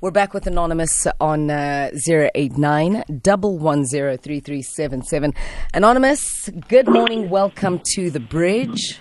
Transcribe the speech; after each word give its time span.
We're 0.00 0.12
back 0.12 0.32
with 0.32 0.46
Anonymous 0.46 1.08
on 1.20 1.50
uh, 1.50 1.90
089 2.06 3.02
110 3.08 5.32
Anonymous, 5.74 6.48
good 6.68 6.88
morning. 6.88 7.28
Welcome 7.28 7.80
to 7.96 8.08
the 8.08 8.20
bridge. 8.20 9.00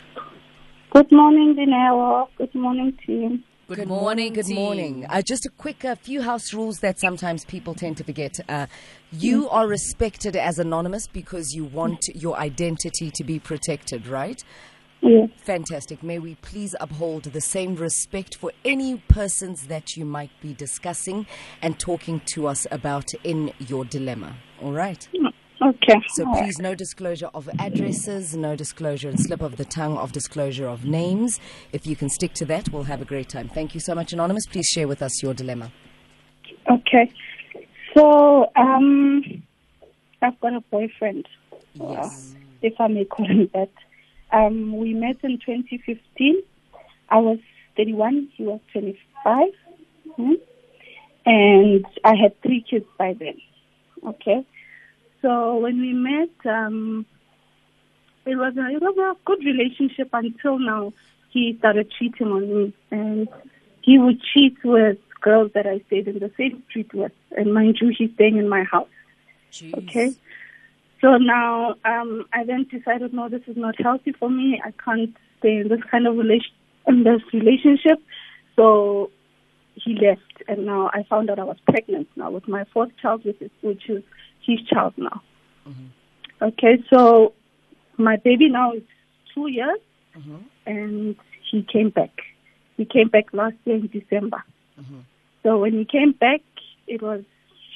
Good 0.91 1.11
morning, 1.11 1.55
Dineo. 1.55 2.29
Good 2.39 2.55
morning, 2.55 2.97
team. 3.05 3.43
Good, 3.67 3.77
good 3.77 3.87
morning. 3.87 4.33
Good 4.33 4.49
morning. 4.49 5.05
Uh, 5.07 5.21
just 5.21 5.45
a 5.45 5.49
quick 5.49 5.85
uh, 5.85 5.93
few 5.93 6.23
house 6.23 6.51
rules 6.51 6.79
that 6.79 6.99
sometimes 6.99 7.45
people 7.45 7.75
tend 7.75 7.97
to 7.97 8.03
forget. 8.03 8.39
Uh, 8.49 8.65
you 9.11 9.43
mm. 9.43 9.53
are 9.53 9.67
respected 9.67 10.35
as 10.35 10.57
anonymous 10.57 11.05
because 11.05 11.53
you 11.53 11.65
want 11.65 12.07
your 12.15 12.39
identity 12.39 13.11
to 13.13 13.23
be 13.23 13.37
protected, 13.37 14.07
right? 14.07 14.43
Yes. 15.01 15.29
Fantastic. 15.43 16.03
May 16.03 16.19
we 16.19 16.35
please 16.35 16.75
uphold 16.79 17.25
the 17.25 17.41
same 17.41 17.75
respect 17.75 18.35
for 18.35 18.51
any 18.65 18.97
persons 19.07 19.67
that 19.67 19.95
you 19.95 20.05
might 20.05 20.31
be 20.41 20.53
discussing 20.53 21.27
and 21.61 21.79
talking 21.79 22.21
to 22.33 22.47
us 22.47 22.65
about 22.71 23.05
in 23.23 23.53
your 23.59 23.85
dilemma. 23.85 24.35
All 24.61 24.71
right? 24.71 25.07
Okay. 25.61 25.95
So 26.09 26.25
please, 26.33 26.59
no 26.59 26.75
disclosure 26.75 27.29
of 27.33 27.49
addresses, 27.59 28.35
no 28.35 28.55
disclosure 28.55 29.09
and 29.09 29.19
slip 29.19 29.41
of 29.41 29.57
the 29.57 29.65
tongue 29.65 29.97
of 29.97 30.11
disclosure 30.11 30.67
of 30.67 30.85
names. 30.85 31.39
If 31.71 31.87
you 31.87 31.95
can 31.95 32.09
stick 32.09 32.33
to 32.35 32.45
that, 32.45 32.69
we'll 32.69 32.83
have 32.83 33.01
a 33.01 33.05
great 33.05 33.29
time. 33.29 33.49
Thank 33.49 33.73
you 33.73 33.79
so 33.79 33.95
much, 33.95 34.13
Anonymous. 34.13 34.45
Please 34.45 34.67
share 34.67 34.87
with 34.87 35.01
us 35.01 35.21
your 35.23 35.33
dilemma. 35.33 35.71
Okay. 36.69 37.11
So, 37.95 38.51
um, 38.55 39.43
I've 40.21 40.39
got 40.39 40.53
a 40.53 40.61
boyfriend. 40.61 41.27
Yes. 41.73 42.35
If 42.61 42.73
I 42.79 42.87
may 42.87 43.05
call 43.05 43.27
him 43.27 43.49
that. 43.53 43.69
Um, 44.31 44.77
we 44.77 44.93
met 44.93 45.17
in 45.23 45.39
2015. 45.39 46.41
I 47.09 47.17
was 47.17 47.39
31, 47.77 48.29
he 48.35 48.43
was 48.43 48.59
25. 48.73 49.47
Hmm? 50.15 50.33
And 51.25 51.85
I 52.03 52.15
had 52.15 52.41
three 52.41 52.65
kids 52.69 52.85
by 52.97 53.13
then. 53.13 53.39
Okay. 54.05 54.45
So 55.21 55.57
when 55.57 55.79
we 55.79 55.93
met, 55.93 56.29
um, 56.45 57.05
it 58.25 58.35
was 58.35 58.55
a, 58.57 58.67
it 58.67 58.81
was 58.81 58.97
a 58.97 59.15
good 59.25 59.39
relationship 59.43 60.09
until 60.13 60.59
now. 60.59 60.93
He 61.29 61.55
started 61.59 61.91
cheating 61.97 62.27
on 62.27 62.41
me, 62.41 62.73
and 62.91 63.27
he 63.81 63.97
would 63.99 64.21
cheat 64.33 64.57
with 64.63 64.97
girls 65.21 65.51
that 65.53 65.67
I 65.67 65.79
stayed 65.87 66.07
in 66.07 66.19
the 66.19 66.31
same 66.37 66.63
street 66.69 66.93
with. 66.93 67.11
And 67.31 67.53
mind 67.53 67.77
you, 67.81 67.93
he's 67.97 68.11
staying 68.13 68.37
in 68.37 68.47
my 68.47 68.63
house. 68.63 68.87
Jeez. 69.51 69.73
Okay. 69.77 70.13
So 71.07 71.15
now 71.15 71.75
um, 71.85 72.25
I 72.33 72.43
then 72.43 72.67
decided, 72.69 73.13
no, 73.13 73.29
this 73.29 73.41
is 73.47 73.55
not 73.55 73.81
healthy 73.81 74.11
for 74.11 74.29
me. 74.29 74.61
I 74.61 74.71
can't 74.71 75.15
stay 75.39 75.55
in 75.55 75.69
this 75.69 75.79
kind 75.89 76.05
of 76.05 76.17
relation 76.17 76.51
in 76.85 77.05
this 77.05 77.21
relationship. 77.31 78.03
So 78.57 79.09
he 79.75 79.93
left, 79.93 80.43
and 80.49 80.65
now 80.65 80.89
I 80.93 81.03
found 81.09 81.29
out 81.29 81.39
I 81.39 81.45
was 81.45 81.55
pregnant 81.65 82.09
now 82.17 82.29
with 82.31 82.49
my 82.49 82.65
fourth 82.73 82.91
child, 83.01 83.23
which 83.23 83.41
is 83.41 83.51
which 83.61 83.89
is 83.89 84.03
his 84.45 84.59
child 84.67 84.95
now. 84.97 85.21
Mm-hmm. 85.65 86.43
Okay, 86.43 86.83
so 86.93 87.31
my 87.97 88.17
baby 88.17 88.49
now 88.49 88.73
is 88.73 88.83
two 89.33 89.47
years, 89.47 89.79
mm-hmm. 90.13 90.39
and 90.65 91.15
he 91.49 91.63
came 91.71 91.89
back. 91.89 92.19
He 92.75 92.83
came 92.83 93.07
back 93.07 93.31
last 93.31 93.55
year 93.63 93.77
in 93.77 93.87
December. 93.87 94.43
Mm-hmm. 94.77 94.99
So 95.43 95.57
when 95.59 95.71
he 95.71 95.85
came 95.85 96.11
back, 96.11 96.41
it 96.85 97.01
was 97.01 97.23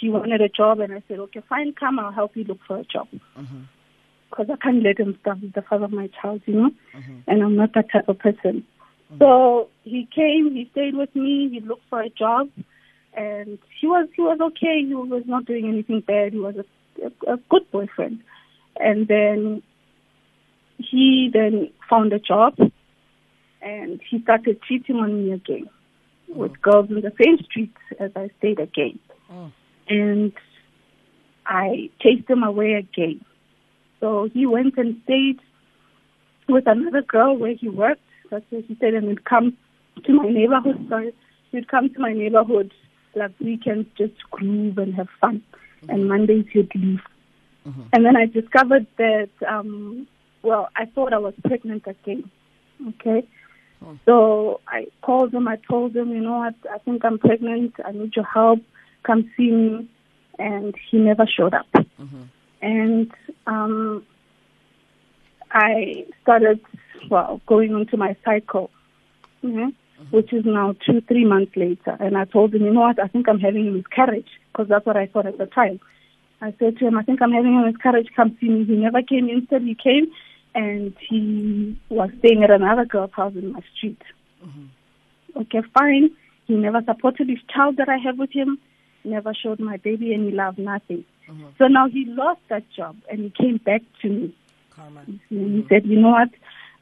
she 0.02 0.10
wanted 0.10 0.42
a 0.42 0.50
job, 0.50 0.80
and 0.80 0.92
I 0.92 1.04
said, 1.08 1.20
okay, 1.20 1.42
fine, 1.48 1.74
come, 1.74 2.00
I'll 2.00 2.12
help 2.12 2.36
you 2.36 2.44
look 2.44 2.60
for 2.68 2.78
a 2.78 2.84
job. 2.84 3.08
Because 3.12 4.48
mm-hmm. 4.48 4.52
I 4.52 4.56
can't 4.58 4.84
let 4.84 5.00
him 5.00 5.16
start 5.22 5.42
with 5.42 5.54
the 5.54 5.62
father 5.62 5.86
of 5.86 5.92
my 5.92 6.10
child, 6.22 6.42
you 6.46 6.56
know, 6.56 6.72
mm-hmm. 6.96 7.20
and 7.28 7.44
I'm 7.44 7.56
not 7.56 7.74
that 7.76 7.92
type 7.92 8.10
of 8.10 8.18
person. 8.18 8.66
Mm-hmm. 9.12 9.20
So 9.20 9.70
he 9.84 10.08
came, 10.14 10.52
he 10.52 10.68
stayed 10.72 10.96
with 10.96 11.16
me, 11.16 11.50
he 11.52 11.60
looked 11.60 11.88
for 11.90 12.02
a 12.02 12.10
job, 12.10 12.50
and 13.14 13.60
he 13.80 13.88
was 13.88 14.08
he 14.16 14.22
was 14.22 14.40
okay. 14.42 14.84
He 14.86 14.96
was 14.96 15.24
not 15.26 15.46
doing 15.46 15.68
anything 15.68 16.00
bad. 16.00 16.32
He 16.32 16.40
was 16.40 16.56
a, 16.56 17.06
a, 17.06 17.34
a 17.34 17.38
good 17.50 17.70
boyfriend, 17.70 18.22
and 18.78 19.08
then 19.08 19.62
he 20.78 21.30
then 21.31 21.70
found 21.90 22.14
a 22.14 22.20
job, 22.20 22.56
and 23.62 24.02
he 24.09 24.22
started 24.24 24.62
cheating 24.64 24.96
on 24.96 25.25
me 25.25 25.34
again 25.34 25.70
with 26.30 26.54
mm. 26.54 26.62
girls 26.62 26.90
in 26.90 27.02
the 27.02 27.12
same 27.22 27.38
streets 27.44 27.78
as 28.00 28.12
I 28.16 28.30
stayed 28.40 28.59
again. 28.59 28.98
Oh 29.30 29.52
and 29.91 30.34
I 31.46 31.90
chased 32.02 32.29
him 32.29 32.44
away 32.44 32.74
again. 32.74 33.24
So 34.00 34.29
he 34.34 34.46
went 34.46 34.78
and 34.78 35.02
stayed 35.03 35.40
with 36.47 36.66
another 36.68 37.02
girl 37.02 37.38
where 37.38 37.53
he 37.53 37.69
worked. 37.69 38.01
That's 38.30 38.46
where 38.50 38.62
he 38.62 38.78
said, 38.80 38.94
and 38.94 39.09
he'd 39.09 39.25
come 39.25 39.57
to 40.06 40.13
my 40.13 40.30
neighborhood. 40.30 40.85
Sorry, 40.90 41.13
he'd 41.51 41.68
come 41.68 41.90
to 41.94 42.00
my 42.00 42.13
neighborhood 42.13 42.72
like 43.16 43.34
weekends 43.40 43.90
just 43.97 44.13
to 44.19 44.25
groove 44.31 44.78
and 44.78 44.96
have 44.96 45.09
fun, 45.19 45.44
mm-hmm. 45.84 45.90
and 45.90 46.07
Mondays 46.07 46.46
he'd 46.53 46.74
leave. 46.74 47.01
Mm-hmm. 47.68 47.81
And 47.94 48.06
then 48.06 48.16
I 48.16 48.25
discovered 48.25 48.88
that, 48.97 49.30
um, 49.47 50.07
well, 50.41 50.69
I 50.75 50.85
thought 50.85 51.13
I 51.13 51.19
was 51.19 51.34
pregnant 51.46 51.84
again. 51.85 52.31
Okay. 52.88 53.28
Oh. 53.85 53.97
So 54.06 54.62
I 54.68 54.88
called 55.01 55.34
him. 55.34 55.47
I 55.47 55.57
told 55.57 55.96
him, 55.96 56.09
you 56.12 56.22
know 56.22 56.38
what? 56.38 56.56
I 56.74 56.78
think 56.80 57.03
I'm 57.03 57.19
pregnant. 57.19 57.75
I 57.85 57.91
need 57.91 58.16
your 58.16 58.25
help 58.25 58.62
come 59.03 59.29
see 59.35 59.51
me, 59.51 59.89
and 60.39 60.75
he 60.89 60.97
never 60.97 61.25
showed 61.25 61.53
up. 61.53 61.67
Mm-hmm. 61.73 62.22
And 62.62 63.12
um, 63.47 64.06
I 65.51 66.06
started, 66.22 66.59
well, 67.09 67.41
going 67.47 67.72
into 67.72 67.97
my 67.97 68.16
cycle, 68.23 68.69
mm-hmm, 69.44 69.59
mm-hmm. 69.59 70.03
which 70.16 70.31
is 70.31 70.45
now 70.45 70.75
two, 70.85 71.01
three 71.01 71.25
months 71.25 71.56
later. 71.56 71.97
And 72.00 72.17
I 72.17 72.25
told 72.25 72.53
him, 72.53 72.63
you 72.63 72.73
know 72.73 72.81
what, 72.81 73.00
I 73.00 73.07
think 73.07 73.28
I'm 73.28 73.39
having 73.39 73.67
a 73.67 73.72
miscarriage, 73.72 74.29
because 74.51 74.67
that's 74.67 74.85
what 74.85 74.97
I 74.97 75.07
thought 75.07 75.25
at 75.25 75.38
the 75.38 75.47
time. 75.47 75.79
I 76.41 76.53
said 76.57 76.78
to 76.78 76.88
him, 76.88 76.97
I 76.97 77.03
think 77.03 77.22
I'm 77.22 77.31
having 77.31 77.56
a 77.57 77.66
miscarriage, 77.66 78.09
come 78.16 78.38
see 78.39 78.50
me. 78.50 78.66
He 78.66 78.75
never 78.75 79.01
came. 79.01 79.29
Instead, 79.29 79.62
he 79.62 79.75
came, 79.75 80.12
and 80.56 80.95
he 81.00 81.79
was 81.89 82.09
staying 82.19 82.44
at 82.44 82.51
another 82.51 82.85
girl's 82.85 83.12
house 83.13 83.33
in 83.35 83.53
my 83.53 83.62
street. 83.75 84.01
Mm-hmm. 84.44 85.39
Okay, 85.41 85.62
fine. 85.73 86.12
He 86.45 86.56
never 86.56 86.81
supported 86.83 87.29
his 87.29 87.39
child 87.53 87.78
that 87.78 87.89
I 87.89 87.97
have 87.97 88.18
with 88.18 88.31
him 88.31 88.59
never 89.03 89.34
showed 89.34 89.59
my 89.59 89.78
baby 89.78 90.13
any 90.13 90.31
love, 90.31 90.57
nothing. 90.57 91.06
Mm-hmm. 91.29 91.47
So 91.57 91.67
now 91.67 91.88
he 91.88 92.06
lost 92.06 92.41
that 92.50 92.63
job 92.72 92.97
and 93.09 93.19
he 93.19 93.29
came 93.29 93.57
back 93.57 93.81
to 94.01 94.09
me. 94.09 94.35
Karma. 94.69 95.03
He 95.06 95.35
mm-hmm. 95.35 95.67
said, 95.69 95.85
you 95.85 96.00
know 96.00 96.09
what? 96.09 96.29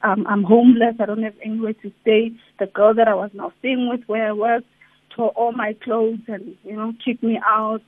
Um, 0.02 0.26
I'm 0.26 0.44
homeless. 0.44 0.96
I 0.98 1.06
don't 1.06 1.22
have 1.22 1.34
anywhere 1.44 1.74
to 1.74 1.92
stay. 2.02 2.32
The 2.58 2.66
girl 2.66 2.94
that 2.94 3.08
I 3.08 3.14
was 3.14 3.30
now 3.34 3.52
staying 3.58 3.88
with 3.88 4.02
where 4.06 4.28
I 4.28 4.32
worked 4.32 4.66
tore 5.10 5.30
all 5.30 5.52
my 5.52 5.74
clothes 5.74 6.20
and, 6.28 6.56
you 6.64 6.76
know, 6.76 6.94
kicked 7.04 7.22
me 7.22 7.38
out. 7.44 7.82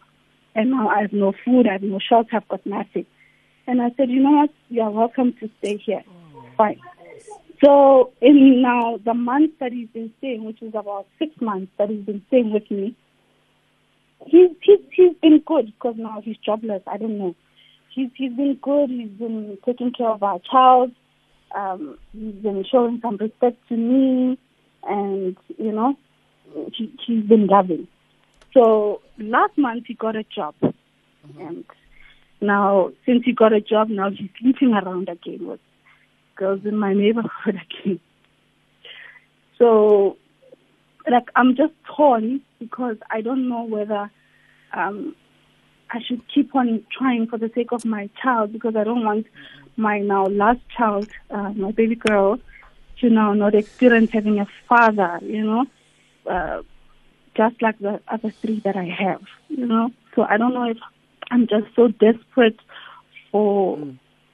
And 0.54 0.70
now 0.70 0.88
I 0.88 1.00
have 1.02 1.12
no 1.12 1.32
food. 1.44 1.66
I 1.66 1.72
have 1.72 1.82
no 1.82 1.98
shelter. 1.98 2.36
I've 2.36 2.48
got 2.48 2.66
nothing. 2.66 3.06
And 3.66 3.80
I 3.80 3.90
said, 3.96 4.10
you 4.10 4.22
know 4.22 4.32
what? 4.32 4.50
You 4.68 4.82
are 4.82 4.90
welcome 4.90 5.34
to 5.40 5.48
stay 5.58 5.78
here. 5.78 6.02
Oh. 6.08 6.44
Fine. 6.56 6.80
So 7.64 8.12
in 8.20 8.60
now 8.60 8.98
the 9.04 9.14
month 9.14 9.52
that 9.60 9.72
he's 9.72 9.88
been 9.88 10.12
staying, 10.18 10.44
which 10.44 10.60
is 10.62 10.74
about 10.74 11.06
six 11.18 11.40
months 11.40 11.70
that 11.78 11.88
he's 11.88 12.04
been 12.04 12.22
staying 12.26 12.52
with 12.52 12.68
me, 12.70 12.96
he's 14.26 14.50
he's 14.62 14.80
he's 14.92 15.16
been 15.20 15.42
good 15.46 15.66
because 15.66 15.94
now 15.96 16.20
he's 16.22 16.36
jobless. 16.38 16.82
I 16.86 16.96
don't 16.96 17.18
know. 17.18 17.34
He's 17.94 18.10
he's 18.14 18.32
been 18.32 18.58
good. 18.60 18.90
He's 18.90 19.10
been 19.10 19.58
taking 19.64 19.92
care 19.92 20.08
of 20.08 20.22
our 20.22 20.40
child. 20.50 20.92
Um, 21.54 21.98
he's 22.12 22.34
been 22.34 22.64
showing 22.70 23.00
some 23.02 23.16
respect 23.16 23.56
to 23.68 23.76
me, 23.76 24.38
and 24.84 25.36
you 25.58 25.72
know, 25.72 25.96
he 26.72 26.92
he's 27.06 27.24
been 27.24 27.46
loving. 27.46 27.88
So 28.54 29.02
last 29.18 29.56
month 29.56 29.84
he 29.86 29.94
got 29.94 30.16
a 30.16 30.24
job, 30.24 30.54
mm-hmm. 30.62 31.40
and 31.40 31.64
now 32.40 32.92
since 33.06 33.24
he 33.24 33.32
got 33.32 33.52
a 33.52 33.60
job, 33.60 33.88
now 33.88 34.10
he's 34.10 34.30
sleeping 34.40 34.72
around 34.74 35.08
again 35.08 35.46
with 35.46 35.60
girls 36.36 36.60
in 36.64 36.76
my 36.76 36.94
neighborhood 36.94 37.60
again. 37.84 38.00
So 39.58 40.16
like 41.10 41.28
I'm 41.36 41.56
just 41.56 41.72
torn 41.96 42.40
because 42.58 42.96
I 43.10 43.20
don't 43.20 43.48
know 43.48 43.64
whether 43.64 44.10
um, 44.72 45.14
I 45.90 46.00
should 46.02 46.22
keep 46.32 46.54
on 46.54 46.84
trying 46.96 47.26
for 47.26 47.38
the 47.38 47.50
sake 47.54 47.72
of 47.72 47.84
my 47.84 48.08
child 48.22 48.52
because 48.52 48.76
I 48.76 48.84
don't 48.84 49.04
want 49.04 49.26
my 49.76 49.98
now 50.00 50.26
last 50.26 50.60
child, 50.76 51.08
uh, 51.30 51.52
my 51.52 51.72
baby 51.72 51.96
girl, 51.96 52.38
to 53.00 53.10
now 53.10 53.34
not 53.34 53.54
experience 53.54 54.10
having 54.12 54.38
a 54.38 54.46
father, 54.68 55.18
you 55.22 55.44
know, 55.44 55.66
uh, 56.30 56.62
just 57.36 57.60
like 57.62 57.78
the 57.78 58.00
other 58.08 58.30
three 58.30 58.60
that 58.60 58.76
I 58.76 58.84
have, 58.84 59.22
you 59.48 59.66
know. 59.66 59.90
So 60.14 60.22
I 60.22 60.36
don't 60.36 60.54
know 60.54 60.70
if 60.70 60.78
I'm 61.30 61.46
just 61.46 61.66
so 61.74 61.88
desperate 61.88 62.58
for 63.30 63.78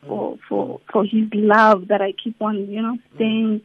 for 0.07 0.39
for 0.49 0.81
for 0.93 1.05
his 1.05 1.29
love 1.33 1.89
that 1.89 2.03
I 2.03 2.13
keep 2.13 2.41
on, 2.41 2.71
you 2.71 2.83
know, 2.83 2.99
staying 3.15 3.63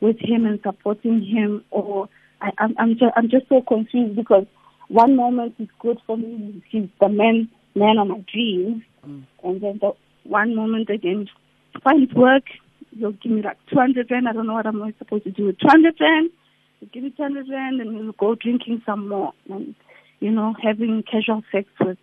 with 0.00 0.18
him 0.18 0.46
and 0.46 0.60
supporting 0.62 1.22
him, 1.22 1.64
or 1.70 2.08
I, 2.42 2.50
I'm 2.58 2.74
I'm 2.78 2.92
just 2.92 3.12
I'm 3.16 3.30
just 3.30 3.48
so 3.48 3.62
confused 3.62 4.16
because 4.16 4.46
one 4.88 5.16
moment 5.16 5.54
is 5.58 5.68
good 5.80 5.98
for 6.06 6.16
me, 6.18 6.62
he's 6.70 6.88
the 7.00 7.08
man 7.08 7.48
man 7.74 7.98
of 7.98 8.08
my 8.08 8.22
dreams, 8.32 8.82
mm. 9.06 9.24
and 9.42 9.60
then 9.60 9.78
the 9.80 9.92
one 10.24 10.54
moment 10.54 10.90
again 10.90 11.28
finds 11.82 12.12
work, 12.12 12.44
he'll 12.98 13.12
give 13.12 13.32
me 13.32 13.42
like 13.42 13.58
two 13.70 13.78
hundred 13.78 14.10
rand. 14.10 14.28
I 14.28 14.32
don't 14.32 14.46
know 14.46 14.54
what 14.54 14.66
I'm 14.66 14.94
supposed 14.98 15.24
to 15.24 15.30
do 15.30 15.46
with 15.46 15.58
two 15.58 15.68
hundred 15.68 15.94
rand. 16.00 16.30
He'll 16.80 16.88
give 16.90 17.04
me 17.04 17.10
two 17.16 17.22
hundred 17.22 17.48
rand, 17.48 17.80
and 17.80 17.96
we'll 17.96 18.12
go 18.12 18.34
drinking 18.34 18.82
some 18.84 19.08
more. 19.08 19.32
And 19.48 19.74
you 20.20 20.30
know, 20.30 20.54
having 20.62 21.04
casual 21.10 21.42
sex 21.52 21.68
with 21.80 21.98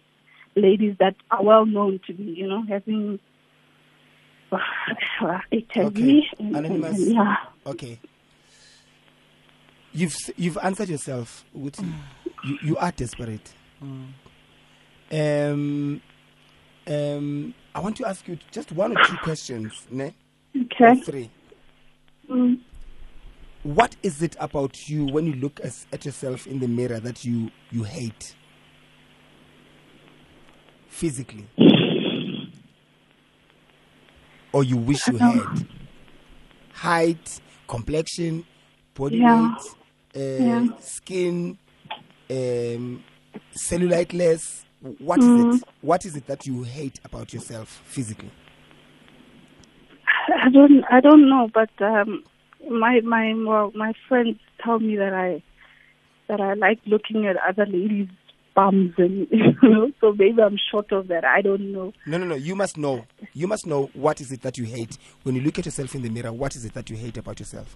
ladies 0.55 0.95
that 0.99 1.15
are 1.31 1.43
well 1.43 1.65
known 1.65 1.99
to 2.07 2.13
be, 2.13 2.23
you 2.23 2.47
know, 2.47 2.63
having 2.67 3.19
HIV. 4.51 5.43
Okay. 5.51 6.27
And, 6.39 6.55
and, 6.55 6.65
Anonymous. 6.65 6.97
and, 6.97 7.13
yeah. 7.13 7.35
Okay. 7.65 7.99
You've 9.99 10.15
you've 10.37 10.57
answered 10.63 10.87
yourself. 10.87 11.43
With 11.53 11.77
you, 12.41 12.57
you 12.61 12.77
are 12.77 12.91
desperate. 12.93 13.53
Um, 15.11 16.01
um, 16.87 17.53
I 17.75 17.79
want 17.81 17.97
to 17.97 18.07
ask 18.07 18.25
you 18.25 18.37
just 18.49 18.71
one 18.71 18.93
or 18.93 18.97
two 18.97 19.17
questions, 19.17 19.73
ne? 19.91 20.13
Or 20.55 20.61
Okay. 20.61 21.01
three. 21.01 21.29
Mm. 22.29 22.59
What 23.63 23.97
is 24.01 24.21
it 24.21 24.37
about 24.39 24.87
you 24.87 25.05
when 25.05 25.25
you 25.25 25.33
look 25.33 25.59
as, 25.59 25.85
at 25.91 26.05
yourself 26.05 26.47
in 26.47 26.59
the 26.59 26.67
mirror 26.69 27.01
that 27.01 27.25
you 27.25 27.51
you 27.69 27.83
hate? 27.83 28.35
Physically, 30.87 31.45
or 34.53 34.63
you 34.63 34.77
wish 34.77 35.07
you 35.07 35.17
had? 35.17 35.67
Height, 36.71 37.41
complexion, 37.67 38.45
body 38.93 39.17
Yeah. 39.17 39.41
weight, 39.49 39.75
uh, 40.15 40.19
Yeah. 40.19 40.65
skin, 40.79 41.57
um, 42.29 43.03
cellulite 43.69 44.13
less. 44.13 44.65
What 44.99 45.19
is 45.19 45.27
Mm. 45.27 45.55
it? 45.55 45.63
What 45.81 46.05
is 46.05 46.15
it 46.15 46.25
that 46.27 46.45
you 46.45 46.63
hate 46.63 46.99
about 47.03 47.33
yourself 47.33 47.67
physically? 47.85 48.31
I 50.43 50.49
don't 50.49 50.83
I 50.89 50.99
don't 51.01 51.27
know, 51.29 51.49
but 51.53 51.69
um 51.81 52.23
my 52.69 53.01
my 53.01 53.33
well, 53.45 53.71
my 53.75 53.93
friends 54.07 54.37
tell 54.63 54.79
me 54.79 54.95
that 54.97 55.13
I 55.13 55.41
that 56.27 56.39
I 56.39 56.53
like 56.53 56.79
looking 56.85 57.25
at 57.27 57.35
other 57.47 57.65
ladies' 57.65 58.07
bums 58.55 58.93
and 58.97 59.27
you 59.31 59.53
know, 59.63 59.91
so 59.99 60.13
maybe 60.13 60.41
I'm 60.41 60.57
short 60.71 60.91
of 60.91 61.07
that. 61.07 61.25
I 61.25 61.41
don't 61.41 61.71
know. 61.73 61.93
No, 62.05 62.17
no, 62.17 62.25
no. 62.25 62.35
You 62.35 62.55
must 62.55 62.77
know. 62.77 63.05
You 63.33 63.47
must 63.47 63.65
know 63.65 63.89
what 63.93 64.21
is 64.21 64.31
it 64.31 64.41
that 64.43 64.57
you 64.57 64.65
hate 64.65 64.97
when 65.23 65.35
you 65.35 65.41
look 65.41 65.57
at 65.59 65.65
yourself 65.65 65.95
in 65.95 66.03
the 66.03 66.09
mirror. 66.09 66.31
What 66.31 66.55
is 66.55 66.63
it 66.65 66.73
that 66.73 66.89
you 66.89 66.95
hate 66.95 67.17
about 67.17 67.39
yourself? 67.39 67.75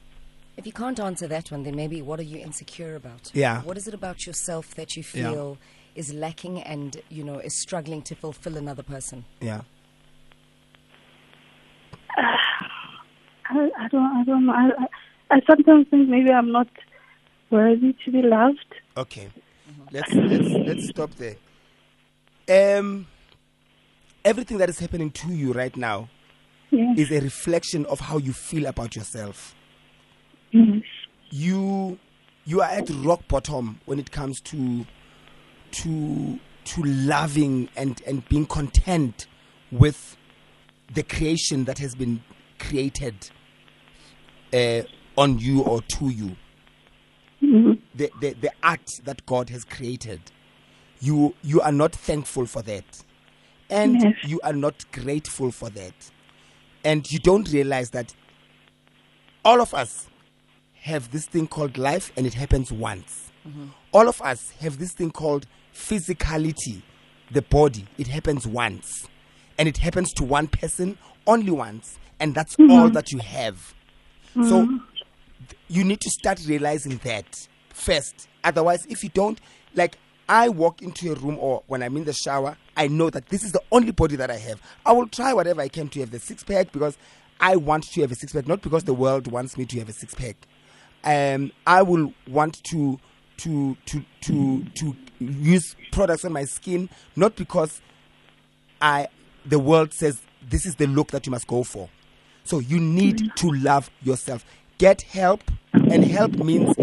If 0.55 0.65
you 0.67 0.71
can't 0.73 1.00
answer 1.00 1.27
that 1.27 1.51
one, 1.51 1.63
then 1.63 1.75
maybe 1.75 2.01
what 2.01 2.19
are 2.19 2.23
you 2.23 2.38
insecure 2.39 2.95
about? 2.95 3.31
Yeah. 3.33 3.61
What 3.63 3.77
is 3.77 3.88
it 3.88 3.94
about 3.94 4.25
yourself 4.27 4.75
that 4.75 4.95
you 4.95 5.03
Yeah. 5.13 5.31
feel 5.31 5.57
is 5.95 6.13
lacking 6.13 6.61
and, 6.61 7.01
you 7.09 7.23
know, 7.23 7.39
is 7.39 7.59
struggling 7.59 8.01
to 8.03 8.15
fulfill 8.15 8.57
another 8.57 8.83
person? 8.83 9.25
Yeah. 9.41 9.61
I, 12.17 13.69
I 13.77 13.88
don't 13.89 14.17
I 14.17 14.23
don't 14.23 14.45
know. 14.45 14.53
I, 14.53 14.69
I 14.83 14.88
I 15.38 15.41
sometimes 15.50 15.88
think 15.89 16.07
maybe 16.09 16.31
I'm 16.31 16.51
not 16.51 16.67
worthy 17.49 17.94
to 18.06 18.11
be 18.11 18.21
loved. 18.21 18.65
Okay. 18.95 19.29
Let's 19.91 20.11
let's 20.13 20.49
let's 20.67 20.89
stop 20.89 21.09
there. 21.15 21.35
Um. 22.79 23.07
Everything 24.25 24.57
that 24.59 24.69
is 24.69 24.79
happening 24.79 25.11
to 25.11 25.27
you 25.33 25.51
right 25.51 25.75
now 25.75 26.07
Yes. 26.71 26.97
is 26.97 27.11
a 27.11 27.19
reflection 27.19 27.85
of 27.88 27.99
how 27.99 28.17
you 28.17 28.31
feel 28.31 28.67
about 28.67 28.95
yourself. 28.95 29.53
Yes. 30.53 30.83
You 31.31 31.97
you 32.45 32.61
are 32.61 32.69
at 32.69 32.89
rock 32.89 33.27
bottom 33.27 33.79
when 33.85 34.00
it 34.00 34.11
comes 34.11 34.39
to 34.41 34.85
to 35.71 36.39
to 36.65 36.83
loving 36.83 37.69
and 37.75 38.01
and 38.07 38.27
being 38.29 38.45
content 38.45 39.27
with 39.71 40.17
the 40.94 41.03
creation 41.03 41.65
that 41.65 41.79
has 41.79 41.95
been 41.95 42.21
created 42.59 43.15
uh, 44.53 44.81
on 45.17 45.39
you 45.39 45.61
or 45.63 45.81
to 45.81 46.09
you 46.09 46.35
Mhm. 47.41 47.79
the, 47.95 48.11
the 48.21 48.33
the 48.33 48.51
art 48.61 48.89
that 49.06 49.25
God 49.25 49.49
has 49.49 49.65
created 49.65 50.21
you 51.01 51.35
you 51.44 51.59
are 51.61 51.71
not 51.73 51.94
thankful 51.94 52.45
for 52.45 52.61
that 52.61 53.03
and 53.69 54.01
Yes. 54.01 54.13
you 54.23 54.39
are 54.44 54.53
not 54.53 54.85
grateful 54.91 55.51
for 55.51 55.69
that 55.71 56.11
and 56.85 57.11
you 57.11 57.19
don't 57.19 57.51
realize 57.51 57.89
that 57.91 58.13
all 59.44 59.59
of 59.61 59.73
us 59.73 60.07
have 60.83 61.12
this 61.12 61.25
thing 61.25 61.47
called 61.47 61.77
life 61.77 62.12
and 62.18 62.27
it 62.27 62.33
happens 62.33 62.71
once. 62.71 63.31
All 63.94 64.07
of 64.07 64.21
us 64.21 64.51
have 64.62 64.80
this 64.80 64.91
thing 64.94 65.12
called 65.12 65.47
physicality 65.74 66.81
the 67.31 67.41
body. 67.41 67.85
It 67.97 68.07
happens 68.07 68.45
once. 68.45 69.07
And 69.57 69.68
it 69.68 69.77
happens 69.77 70.12
to 70.13 70.24
one 70.24 70.47
person 70.47 70.97
only 71.25 71.51
once. 71.51 71.97
And 72.19 72.35
that's 72.35 72.56
mm-hmm. 72.56 72.71
all 72.71 72.89
that 72.89 73.12
you 73.12 73.19
have. 73.19 73.74
So 74.33 74.65
th- 74.65 74.81
you 75.68 75.83
need 75.83 76.01
to 76.01 76.09
start 76.09 76.41
realizing 76.47 76.97
that 77.03 77.47
first. 77.69 78.27
Otherwise 78.44 78.85
if 78.89 79.03
you 79.03 79.09
don't 79.09 79.39
like 79.75 79.97
i 80.30 80.47
walk 80.47 80.81
into 80.81 81.12
a 81.12 81.15
room 81.15 81.38
or 81.39 81.63
when 81.68 81.83
i'm 81.83 81.97
in 81.97 82.03
the 82.06 82.13
shower 82.13 82.56
i 82.77 82.88
know 82.88 83.09
that 83.09 83.27
this 83.27 83.44
is 83.44 83.51
the 83.51 83.62
only 83.71 83.91
body 83.91 84.15
that 84.15 84.31
i 84.31 84.38
have. 84.38 84.62
I 84.85 84.91
will 84.94 85.07
try 85.07 85.33
whatever 85.33 85.62
i 85.62 85.68
can 85.68 85.89
to 85.89 86.00
have 86.00 86.12
the 86.12 86.19
six 86.19 86.44
pack 86.44 86.71
because 86.71 86.97
i 87.39 87.56
want 87.56 87.83
to 87.91 88.01
have 88.01 88.12
a 88.12 88.15
six 88.15 88.31
pack 88.33 88.47
not 88.47 88.62
because 88.62 88.83
the 88.85 88.94
world 88.94 89.27
wants 89.31 89.57
me 89.57 89.65
to 89.65 89.80
have 89.80 89.89
a 89.89 89.94
six 89.94 90.13
pack 90.15 90.35
um, 91.03 91.51
I 91.67 91.81
will 91.81 92.13
want 92.27 92.63
to 92.65 93.00
to 93.38 93.75
to 93.85 94.03
to 94.21 94.63
to 94.63 94.95
use 95.19 95.75
products 95.91 96.25
on 96.25 96.33
my 96.33 96.45
skin 96.45 96.89
not 97.15 97.35
because 97.35 97.81
I 98.81 99.07
the 99.45 99.59
world 99.59 99.94
says 99.94 100.21
this 100.50 100.65
is 100.65 100.75
the 100.75 100.88
look 100.88 101.11
that 101.11 101.25
you 101.25 101.31
must 101.31 101.47
go 101.47 101.63
for. 101.63 101.89
So 102.44 102.59
you 102.59 102.79
need 102.79 103.31
to 103.38 103.51
love 103.51 103.89
yourself. 104.01 104.45
Get 104.77 105.03
help, 105.03 105.44
and 105.73 106.03
help 106.03 106.33
means 106.33 106.75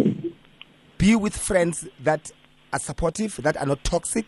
be 0.96 1.14
with 1.16 1.36
friends 1.36 1.86
that 2.00 2.30
are 2.72 2.78
supportive, 2.78 3.36
that 3.42 3.56
are 3.56 3.66
not 3.66 3.82
toxic, 3.84 4.26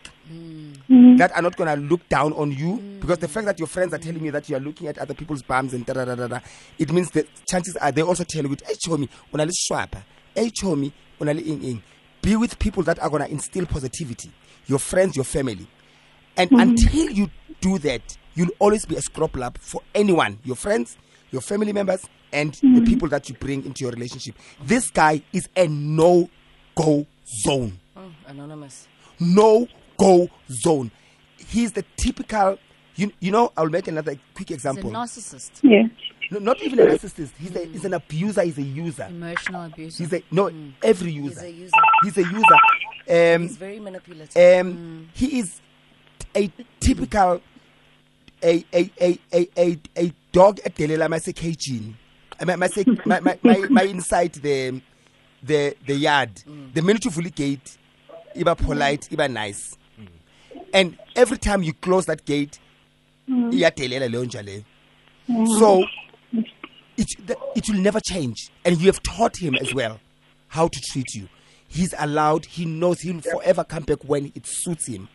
Mm-hmm. 0.93 1.17
that 1.17 1.31
are 1.35 1.41
not 1.41 1.55
gonna 1.55 1.75
look 1.75 2.07
down 2.07 2.33
on 2.33 2.51
you. 2.51 2.77
Because 2.99 3.17
the 3.17 3.27
fact 3.27 3.47
that 3.47 3.57
your 3.57 3.67
friends 3.67 3.93
are 3.95 3.97
telling 3.97 4.23
you 4.23 4.29
that 4.31 4.47
you 4.47 4.55
are 4.55 4.59
looking 4.59 4.87
at 4.87 4.99
other 4.99 5.15
people's 5.15 5.41
bums 5.41 5.73
and 5.73 5.83
da 5.87 5.93
da 5.93 6.05
da 6.05 6.13
da 6.13 6.27
da, 6.27 6.39
it 6.77 6.91
means 6.91 7.09
that 7.11 7.25
chances 7.47 7.75
are 7.77 7.91
they 7.91 8.03
also 8.03 8.23
tell 8.23 8.43
you, 8.43 8.55
hey 8.67 8.75
Chomi, 8.75 9.09
una 9.33 9.43
le 9.45 9.51
swapa, 9.51 10.03
hey 10.35 10.51
Chomi, 10.51 10.91
una 11.19 11.33
le 11.33 11.41
ing 11.41 11.63
ing. 11.63 11.83
Be 12.21 12.35
with 12.35 12.59
people 12.59 12.83
that 12.83 12.99
are 12.99 13.09
gonna 13.09 13.25
instill 13.25 13.65
positivity. 13.65 14.31
Your 14.67 14.77
friends, 14.77 15.15
your 15.15 15.25
family. 15.25 15.67
And 16.37 16.51
mm-hmm. 16.51 16.59
until 16.59 17.09
you 17.09 17.29
do 17.59 17.79
that, 17.79 18.15
you'll 18.35 18.51
always 18.59 18.85
be 18.85 18.95
a 18.95 19.01
scrub 19.01 19.57
for 19.59 19.81
anyone, 19.95 20.37
your 20.43 20.55
friends, 20.55 20.95
your 21.31 21.41
family 21.41 21.73
members, 21.73 22.07
and 22.31 22.53
the 22.53 22.67
mm-hmm. 22.67 22.85
people 22.85 23.07
that 23.09 23.27
you 23.29 23.35
bring 23.35 23.65
into 23.65 23.83
your 23.83 23.91
relationship. 23.93 24.35
This 24.63 24.91
guy 24.91 25.23
is 25.33 25.49
a 25.55 25.67
no 25.67 26.29
go 26.75 27.07
zone. 27.43 27.79
Oh, 27.97 28.11
anonymous. 28.27 28.87
No 29.19 29.67
go 29.97 30.29
zone. 30.49 30.91
He's 31.37 31.71
the 31.73 31.83
typical, 31.97 32.57
you, 32.95 33.11
you 33.19 33.31
know, 33.31 33.51
I'll 33.57 33.69
make 33.69 33.87
another 33.87 34.15
quick 34.33 34.49
He's 34.49 34.65
a 34.65 34.69
example. 34.69 34.91
narcissist, 34.91 35.51
Yes. 35.63 35.89
No, 36.31 36.39
not 36.39 36.61
even 36.63 36.79
a 36.79 36.83
narcissist. 36.85 37.31
He's, 37.37 37.55
a, 37.55 37.65
he's 37.65 37.85
an 37.85 37.93
abuser, 37.93 38.41
he's 38.43 38.57
a 38.57 38.61
user. 38.63 39.05
emotional 39.09 39.65
abuse. 39.65 39.97
He's 39.97 40.13
a, 40.13 40.23
no, 40.31 40.49
every 40.81 41.11
user. 41.11 41.41
He's 41.45 41.49
a 41.49 41.51
user. 41.51 41.75
He's 42.03 42.17
a 42.17 42.21
user. 42.23 43.35
Um, 43.35 43.41
He's 43.43 43.57
very 43.57 43.79
manipulative. 43.79 44.61
um, 44.61 45.09
he 45.13 45.39
is 45.39 45.59
a 46.35 46.49
typical 46.79 47.41
a 48.41 48.63
a 48.73 48.89
a 49.01 49.19
a 49.33 49.49
a, 49.57 49.79
a 49.97 50.13
dog 50.31 50.57
edelela 50.63 51.09
masekejini 51.09 51.93
mase 52.57 52.85
my, 53.05 53.19
my, 53.19 53.37
my, 53.43 53.57
my 53.69 53.83
inside 53.83 54.31
the 54.41 54.81
the 55.43 55.75
the 55.85 55.93
yard 55.95 56.31
the 56.73 56.81
minute 56.81 57.03
you 57.05 57.11
fully 57.11 57.29
gate 57.29 57.77
iba 58.35 58.55
polite 58.55 59.09
iba 59.11 59.27
nice 59.29 59.77
and 60.73 60.97
every 61.15 61.37
time 61.37 61.63
you 61.63 61.73
close 61.73 62.05
that 62.07 62.25
gate 62.25 62.59
mm-hmm. 63.29 63.51
iyadelela 63.51 64.07
leyo 64.07 64.25
nja 64.25 64.41
leyo. 64.41 64.63
Mm-hmm. 65.29 65.59
So 65.59 65.85
it, 66.97 67.27
the, 67.27 67.37
it 67.55 67.69
will 67.69 67.79
never 67.79 67.99
change. 67.99 68.51
And 68.65 68.79
you 68.79 68.87
have 68.87 69.01
taught 69.03 69.37
him 69.37 69.55
as 69.55 69.73
well 69.73 69.99
how 70.47 70.67
to 70.67 70.79
treat 70.91 71.13
you. 71.13 71.27
He's 71.67 71.93
allowed 71.97 72.45
he 72.45 72.65
knows 72.65 73.01
he'll 73.01 73.21
forever 73.21 73.63
come 73.63 73.83
back 73.83 74.03
when 74.03 74.31
it 74.35 74.45
suits 74.45 74.87
him. 74.87 75.09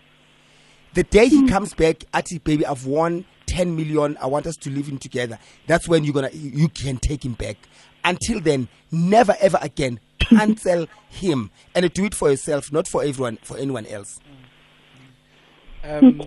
The 0.95 1.03
day 1.05 1.29
he 1.29 1.39
mm-hmm. 1.39 1.49
comes 1.49 1.75
back 1.75 2.05
ati 2.15 2.39
baby 2.39 2.65
i've 2.65 2.87
won 2.87 3.25
10 3.47 3.77
million. 3.77 4.17
I 4.21 4.27
want 4.27 4.47
us 4.47 4.57
to 4.57 4.71
live 4.71 4.89
in 4.89 4.99
together. 4.99 5.39
That's 5.67 5.89
when 5.89 6.05
you're 6.05 6.15
gonna 6.15 6.31
you 6.33 6.51
you 6.51 6.69
can 6.69 6.99
take 6.99 7.25
him 7.25 7.35
back. 7.35 7.57
Until 8.05 8.41
then 8.41 8.69
never 8.91 9.37
ever 9.41 9.59
again 9.61 10.01
cancel 10.21 10.87
him. 11.09 11.51
And 11.75 11.93
do 11.93 12.05
it 12.05 12.15
for 12.15 12.31
yourself 12.31 12.73
not 12.73 12.87
for 12.89 13.03
everyone 13.03 13.39
for 13.43 13.57
anyone 13.59 13.87
else 13.87 14.19
Um, 15.89 16.21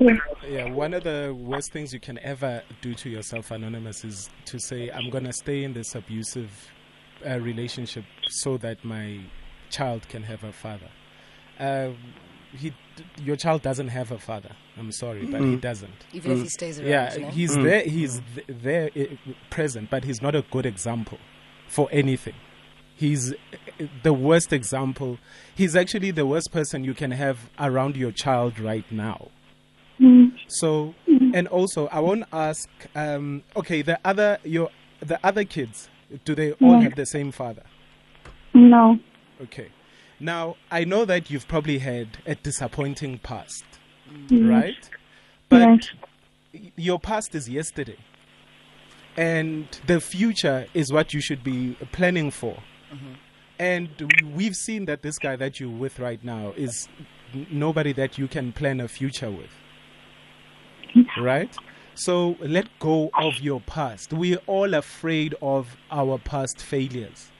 yeah, 0.50 0.72
one 0.72 0.94
of 0.94 1.04
the 1.04 1.36
worst 1.38 1.72
things 1.72 1.94
you 1.94 2.00
can 2.00 2.18
ever 2.20 2.64
do 2.82 2.96
to 2.96 3.10
yourself, 3.10 3.52
Anonymous, 3.52 4.04
is 4.04 4.30
to 4.46 4.60
say, 4.60 4.90
I'm 4.90 5.10
going 5.12 5.26
to 5.26 5.34
stay 5.34 5.64
in 5.64 5.74
this 5.74 5.94
abusive 5.94 6.50
uh, 7.26 7.40
relationship 7.40 8.04
so 8.28 8.58
that 8.58 8.84
my 8.84 9.20
child 9.70 10.10
can 10.10 10.24
have 10.24 10.44
a 10.44 10.52
father. 10.52 10.90
Uh, 11.60 11.90
he, 12.54 12.74
your 13.24 13.36
child 13.36 13.62
doesn't 13.62 13.90
have 13.90 14.12
a 14.12 14.18
father. 14.18 14.56
I'm 14.78 14.92
sorry, 14.92 15.26
but 15.28 15.42
he 15.42 15.56
doesn't. 15.56 15.94
Even 16.12 16.32
if 16.32 16.38
he 16.40 16.50
stays 16.50 16.80
around. 16.80 16.90
Yeah, 16.90 17.14
you 17.14 17.22
know? 17.22 17.30
he's 17.30 17.56
there. 17.56 17.82
He's 17.84 18.22
th- 18.36 18.48
there, 18.50 18.90
uh, 18.96 19.34
present, 19.50 19.90
but 19.90 20.04
he's 20.04 20.22
not 20.22 20.36
a 20.36 20.42
good 20.42 20.66
example 20.66 21.20
for 21.68 21.88
anything. 21.92 22.36
He's 22.96 23.34
the 24.04 24.14
worst 24.14 24.52
example. 24.52 25.18
He's 25.56 25.76
actually 25.76 26.12
the 26.12 26.26
worst 26.26 26.52
person 26.52 26.84
you 26.84 26.94
can 26.94 27.12
have 27.12 27.50
around 27.60 27.96
your 27.96 28.12
child 28.12 28.60
right 28.60 28.90
now. 28.92 29.30
Mm. 30.02 30.32
So, 30.48 30.96
and 31.34 31.48
also, 31.48 31.88
I 31.88 32.00
want 32.00 32.22
to 32.30 32.36
ask. 32.36 32.68
Um, 32.96 33.44
okay, 33.56 33.82
the 33.84 34.00
other 34.04 34.40
your 34.44 34.70
the 35.00 35.20
other 35.24 35.44
kids, 35.46 35.90
do 36.26 36.34
they 36.36 36.54
all 36.54 36.74
Yeah. 36.78 36.82
have 36.82 36.96
the 36.96 37.06
same 37.06 37.32
father? 37.32 37.64
No. 38.54 39.00
Okay. 39.42 39.70
Now, 40.20 40.56
I 40.70 40.84
know 40.84 41.06
that 41.06 41.30
you've 41.32 41.48
probably 41.48 41.80
had 41.80 42.08
a 42.26 42.36
disappointing 42.36 43.20
past, 43.20 43.64
Yes. 44.30 44.42
right? 44.42 44.90
But 45.50 45.90
Yes. 46.54 46.72
your 46.76 47.00
past 47.00 47.34
is 47.36 47.50
yesterday. 47.50 47.98
And 49.18 49.68
the 49.88 50.00
future 50.00 50.68
is 50.74 50.92
what 50.92 51.14
you 51.14 51.22
should 51.22 51.44
be 51.44 51.76
planning 51.92 52.32
for. 52.32 52.58
And 53.60 53.90
we've 54.34 54.56
seen 54.56 54.86
that 54.86 55.02
this 55.02 55.18
guy 55.20 55.36
that 55.36 55.60
you're 55.60 55.70
with 55.70 56.00
right 56.00 56.24
now 56.24 56.54
is 56.58 56.88
nobody 57.52 57.94
that 57.94 58.18
you 58.18 58.28
can 58.28 58.52
plan 58.52 58.80
a 58.80 58.88
future 58.88 59.30
with. 59.30 59.52
Right? 61.20 61.56
So 61.96 62.36
let 62.40 62.68
go 62.80 63.10
of 63.14 63.40
your 63.40 63.62
past. 63.62 64.14
We're 64.14 64.40
all 64.48 64.74
afraid 64.74 65.36
of 65.42 65.76
our 65.92 66.18
past 66.18 66.62
failures. 66.62 67.32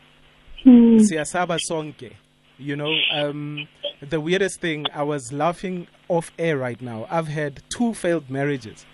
Mm. 0.66 1.00
Siyasaba 1.00 1.60
sonke. 1.70 2.14
You 2.58 2.76
know, 2.76 2.94
um, 3.12 3.68
the 4.08 4.22
weirdest 4.22 4.62
thing, 4.62 4.86
I 4.94 5.04
was 5.04 5.34
laughing 5.34 5.88
off 6.10 6.32
air 6.38 6.58
right 6.58 6.80
now. 6.80 7.08
I've 7.10 7.28
had 7.28 7.64
two 7.76 7.94
failed 7.96 8.30
marriages. 8.30 8.86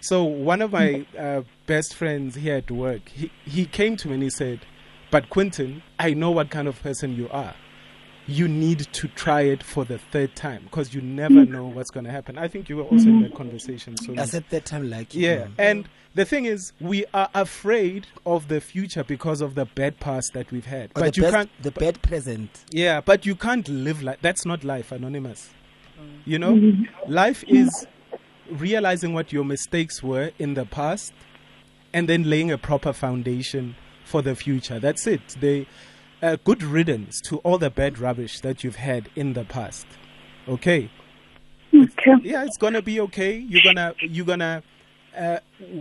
So 0.00 0.24
one 0.24 0.62
of 0.62 0.72
my 0.72 1.04
uh, 1.18 1.42
best 1.66 1.94
friends 1.94 2.36
here 2.36 2.56
at 2.56 2.70
work, 2.70 3.10
he, 3.10 3.30
he 3.44 3.66
came 3.66 3.96
to 3.98 4.08
me 4.08 4.14
and 4.14 4.22
he 4.22 4.30
said, 4.30 4.60
but 5.10 5.28
Quentin, 5.28 5.82
I 5.98 6.14
know 6.14 6.30
what 6.30 6.50
kind 6.50 6.68
of 6.68 6.80
person 6.82 7.14
you 7.14 7.28
are. 7.30 7.54
You 8.30 8.46
need 8.46 8.80
to 8.92 9.08
try 9.08 9.42
it 9.42 9.62
for 9.62 9.84
the 9.84 9.98
third 9.98 10.36
time 10.36 10.62
because 10.64 10.94
you 10.94 11.00
never 11.00 11.34
mm. 11.34 11.48
know 11.48 11.66
what's 11.66 11.90
going 11.90 12.04
to 12.04 12.12
happen. 12.12 12.38
I 12.38 12.48
think 12.48 12.68
you 12.68 12.76
were 12.76 12.84
also 12.84 13.06
in 13.08 13.14
mm-hmm. 13.14 13.22
that 13.24 13.34
conversation. 13.34 13.96
So 13.96 14.14
I 14.16 14.24
said 14.24 14.44
that 14.50 14.64
time 14.64 14.88
like 14.88 15.14
you. 15.14 15.26
yeah, 15.26 15.44
mm. 15.46 15.52
and 15.58 15.88
the 16.14 16.24
thing 16.24 16.44
is, 16.44 16.72
we 16.80 17.04
are 17.14 17.28
afraid 17.34 18.06
of 18.26 18.48
the 18.48 18.60
future 18.60 19.04
because 19.04 19.40
of 19.40 19.54
the 19.54 19.64
bad 19.64 20.00
past 20.00 20.32
that 20.34 20.50
we've 20.50 20.66
had. 20.66 20.90
Or 20.96 21.02
but 21.02 21.16
you 21.16 21.24
best, 21.24 21.34
can't. 21.34 21.50
the 21.62 21.70
bad 21.70 22.02
present. 22.02 22.64
Yeah, 22.70 23.00
but 23.00 23.26
you 23.26 23.34
can't 23.34 23.68
live 23.68 24.02
like 24.02 24.20
that's 24.20 24.44
not 24.44 24.64
life, 24.64 24.92
anonymous. 24.92 25.50
You 26.24 26.38
know, 26.38 26.52
mm-hmm. 26.52 27.12
life 27.12 27.44
is 27.46 27.86
realizing 28.50 29.12
what 29.12 29.32
your 29.32 29.44
mistakes 29.44 30.02
were 30.02 30.30
in 30.38 30.54
the 30.54 30.64
past, 30.64 31.12
and 31.92 32.08
then 32.08 32.28
laying 32.28 32.50
a 32.50 32.58
proper 32.58 32.92
foundation 32.92 33.76
for 34.04 34.22
the 34.22 34.34
future. 34.34 34.78
That's 34.78 35.06
it. 35.06 35.20
They, 35.40 35.66
uh, 36.22 36.36
good 36.44 36.62
riddance 36.62 37.20
to 37.22 37.38
all 37.38 37.58
the 37.58 37.70
bad 37.70 37.98
rubbish 37.98 38.40
that 38.40 38.62
you've 38.64 38.76
had 38.76 39.08
in 39.16 39.32
the 39.32 39.44
past. 39.44 39.86
Okay 40.48 40.90
Okay. 41.72 42.14
yeah, 42.22 42.44
it's 42.44 42.56
gonna 42.56 42.82
be 42.82 43.00
okay. 43.00 43.36
You're 43.38 43.62
gonna 43.62 43.94
you're 44.00 44.26
gonna 44.26 44.62
uh, 45.16 45.38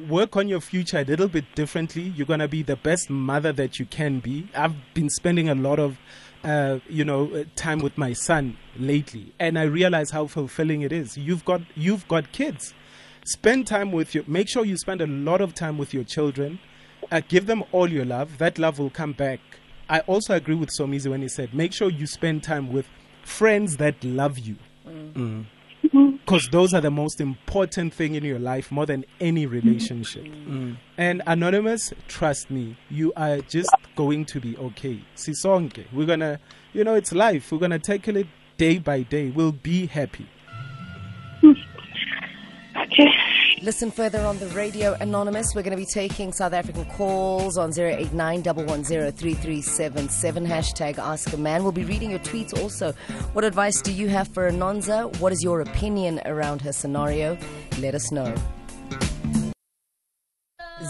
work 0.07 0.37
on 0.37 0.47
your 0.47 0.61
future 0.61 0.99
a 0.99 1.03
little 1.03 1.27
bit 1.27 1.45
differently. 1.55 2.03
You're 2.15 2.27
gonna 2.27 2.47
be 2.47 2.61
the 2.61 2.75
best 2.75 3.09
mother 3.09 3.51
that 3.53 3.79
you 3.79 3.85
can 3.85 4.19
be. 4.19 4.47
I've 4.55 4.75
been 4.93 5.09
spending 5.09 5.49
a 5.49 5.55
lot 5.55 5.79
of 5.79 5.97
uh, 6.43 6.79
you 6.87 7.03
know 7.03 7.33
uh, 7.33 7.43
time 7.55 7.79
with 7.79 7.97
my 7.97 8.13
son 8.13 8.57
lately, 8.77 9.33
and 9.39 9.57
I 9.57 9.63
realize 9.63 10.11
how 10.11 10.27
fulfilling 10.27 10.81
it 10.83 10.91
is. 10.91 11.17
You've 11.17 11.43
got 11.43 11.61
you've 11.75 12.07
got 12.07 12.31
kids. 12.31 12.73
Spend 13.25 13.65
time 13.67 13.91
with 13.91 14.13
your. 14.13 14.23
Make 14.27 14.47
sure 14.47 14.63
you 14.65 14.77
spend 14.77 15.01
a 15.01 15.07
lot 15.07 15.41
of 15.41 15.53
time 15.55 15.77
with 15.77 15.93
your 15.93 16.03
children. 16.03 16.59
Uh, 17.11 17.21
give 17.27 17.47
them 17.47 17.63
all 17.71 17.89
your 17.89 18.05
love. 18.05 18.37
That 18.37 18.59
love 18.59 18.77
will 18.77 18.89
come 18.91 19.13
back. 19.13 19.39
I 19.89 20.01
also 20.01 20.35
agree 20.35 20.55
with 20.55 20.69
Somizi 20.69 21.09
when 21.09 21.21
he 21.21 21.27
said, 21.27 21.53
make 21.53 21.73
sure 21.73 21.89
you 21.89 22.05
spend 22.05 22.43
time 22.43 22.71
with 22.71 22.87
friends 23.23 23.77
that 23.77 24.01
love 24.03 24.37
you. 24.37 24.55
Mm. 24.85 25.45
Because 25.81 26.49
those 26.49 26.73
are 26.73 26.81
the 26.81 26.91
most 26.91 27.19
important 27.19 27.93
thing 27.93 28.13
in 28.15 28.23
your 28.23 28.37
life 28.37 28.71
more 28.71 28.85
than 28.85 29.05
any 29.19 29.45
relationship. 29.45 30.25
Mm. 30.25 30.47
Mm. 30.47 30.77
And 30.97 31.21
anonymous 31.25 31.93
trust 32.07 32.51
me 32.51 32.77
you 32.89 33.13
are 33.15 33.39
just 33.41 33.73
going 33.95 34.25
to 34.25 34.39
be 34.39 34.57
okay. 34.57 35.01
Sisonke 35.15 35.85
we're 35.93 36.05
gonna 36.05 36.39
you 36.73 36.83
know 36.83 36.95
it's 36.95 37.13
life. 37.13 37.51
We're 37.51 37.59
gonna 37.59 37.79
tackle 37.79 38.17
it 38.17 38.27
day 38.57 38.77
by 38.77 39.03
day. 39.03 39.29
We'll 39.29 39.53
be 39.53 39.87
happy 39.87 40.27
Listen 43.61 43.91
further 43.91 44.21
on 44.21 44.37
the 44.39 44.47
radio, 44.47 44.93
Anonymous. 45.01 45.53
We're 45.53 45.63
going 45.63 45.71
to 45.71 45.77
be 45.77 45.85
taking 45.85 46.31
South 46.31 46.53
African 46.53 46.85
calls 46.85 47.57
on 47.57 47.77
089 47.77 48.41
Hashtag 50.47 50.97
Ask 50.97 51.33
a 51.33 51.37
Man. 51.37 51.63
We'll 51.63 51.73
be 51.73 51.83
reading 51.83 52.11
your 52.11 52.19
tweets 52.19 52.57
also. 52.57 52.93
What 53.33 53.43
advice 53.43 53.81
do 53.81 53.91
you 53.91 54.07
have 54.07 54.29
for 54.29 54.49
Anonza? 54.49 55.13
What 55.19 55.33
is 55.33 55.43
your 55.43 55.59
opinion 55.59 56.21
around 56.25 56.61
her 56.61 56.71
scenario? 56.71 57.37
Let 57.79 57.95
us 57.95 58.13
know. 58.13 58.33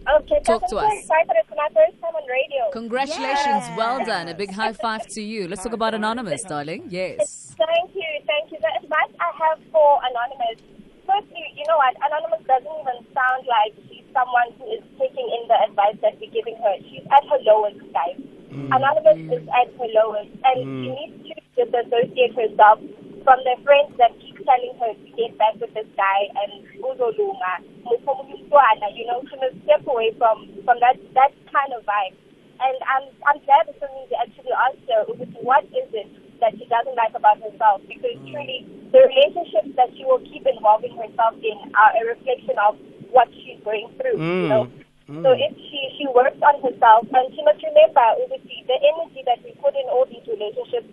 Okay, 0.00 0.40
Talk 0.42 0.62
guys, 0.62 0.70
to 0.70 0.78
I'm 0.78 0.88
so 0.90 0.96
us. 0.96 0.98
excited. 1.04 1.32
It's 1.36 1.50
my 1.50 1.68
first 1.76 2.00
time 2.00 2.14
on 2.16 2.24
radio. 2.26 2.70
Congratulations, 2.72 3.64
well 3.76 4.04
done. 4.04 4.28
A 4.28 4.34
big 4.34 4.50
high 4.50 4.72
five 4.72 5.06
to 5.08 5.20
you. 5.20 5.46
Let's 5.46 5.62
talk 5.62 5.72
about 5.74 5.94
Anonymous, 5.94 6.42
darling. 6.42 6.88
Yes. 6.88 7.54
Thank 7.58 7.94
you, 7.94 8.10
thank 8.26 8.50
you. 8.50 8.58
The 8.58 8.72
advice 8.82 9.12
I 9.20 9.30
have 9.44 9.60
for 9.70 10.00
Anonymous, 10.08 10.58
firstly, 11.06 11.44
you 11.54 11.64
know 11.68 11.76
what? 11.76 11.94
Anonymous 12.00 12.42
doesn't 12.48 12.76
even 12.80 12.98
sound 13.12 13.44
like 13.46 13.76
she's 13.88 14.08
someone 14.16 14.48
who 14.56 14.72
is 14.72 14.82
taking 14.98 15.28
in 15.36 15.48
the 15.48 15.58
advice 15.68 15.96
that 16.00 16.16
we're 16.18 16.32
giving 16.32 16.56
her. 16.56 16.74
She's 16.88 17.04
at 17.12 17.22
her 17.28 17.38
lowest, 17.44 17.84
guys. 17.92 18.16
Mm. 18.50 18.72
Anonymous 18.72 19.20
mm. 19.20 19.36
is 19.36 19.44
at 19.52 19.68
her 19.76 19.88
lowest, 19.94 20.32
and 20.48 20.58
she 20.64 20.88
mm. 20.88 20.96
needs 20.96 21.16
to 21.28 21.64
disassociate 21.64 22.34
herself 22.34 22.80
from 23.24 23.40
the 23.44 23.56
friends 23.62 23.92
that 23.98 24.18
keep 24.20 24.36
telling 24.44 24.74
her 24.80 24.94
to 24.94 25.10
get 25.16 25.36
back 25.36 25.60
with 25.60 25.74
this 25.74 25.86
guy 25.96 26.28
and 26.44 26.64
mufumulumntwana, 26.80 28.96
you 28.96 29.04
know, 29.06 29.22
she 29.28 29.36
must 29.36 29.62
step 29.64 29.86
away 29.86 30.12
from, 30.16 30.48
from 30.64 30.80
that, 30.80 30.96
that 31.14 31.32
kind 31.52 31.72
of 31.76 31.84
vibe. 31.84 32.14
And 32.60 32.76
I'm, 32.84 33.08
I'm 33.24 33.40
glad 33.48 33.68
that 33.68 33.76
somebody 33.80 34.12
actually 34.20 34.52
asked 34.52 34.84
her, 34.88 35.04
what 35.40 35.64
is 35.72 35.88
it 35.96 36.12
that 36.40 36.52
she 36.56 36.64
doesn't 36.68 36.96
like 36.96 37.16
about 37.16 37.40
herself? 37.40 37.80
Because 37.88 38.20
truly, 38.28 38.68
the 38.92 39.00
relationships 39.00 39.72
that 39.76 39.88
she 39.96 40.04
will 40.04 40.20
keep 40.28 40.44
involving 40.44 40.92
herself 40.96 41.40
in 41.40 41.56
are 41.72 41.92
a 41.96 42.04
reflection 42.04 42.60
of 42.60 42.76
what 43.10 43.32
she's 43.32 43.56
going 43.64 43.88
through. 43.96 44.20
You 44.20 44.20
hmm. 44.20 44.48
know? 44.48 44.68
So 45.10 45.34
if 45.34 45.52
she, 45.58 45.80
she 45.98 46.06
works 46.14 46.38
on 46.38 46.62
herself, 46.62 47.02
and 47.10 47.26
she 47.34 47.42
must 47.42 47.58
remember, 47.66 48.06
obviously, 48.14 48.62
the 48.70 48.78
energy 48.78 49.26
that 49.26 49.42
we 49.42 49.50
put 49.58 49.74
in 49.74 49.82
all 49.90 50.06
these 50.06 50.22
relationships, 50.22 50.86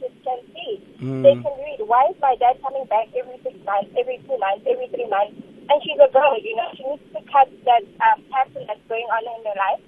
kids 0.00 0.16
can 0.24 0.40
see. 0.56 0.80
They 1.20 1.36
can 1.36 1.52
read. 1.60 1.84
Why 1.84 2.08
is 2.08 2.16
my 2.24 2.32
dad 2.40 2.56
coming 2.64 2.88
back 2.88 3.12
every 3.12 3.36
six 3.44 3.60
months, 3.68 3.92
every 3.92 4.24
two 4.24 4.40
months, 4.40 4.64
every 4.64 4.88
three 4.88 5.08
months? 5.12 5.36
And 5.68 5.76
she's 5.84 6.00
a 6.00 6.08
girl, 6.12 6.36
you 6.40 6.56
know, 6.56 6.68
she 6.76 6.84
needs 6.84 7.04
to 7.12 7.20
cut 7.28 7.48
that 7.68 7.84
um, 8.08 8.24
pattern 8.32 8.64
that's 8.68 8.84
going 8.88 9.08
on 9.12 9.20
in 9.24 9.44
her 9.48 9.56
life. 9.56 9.84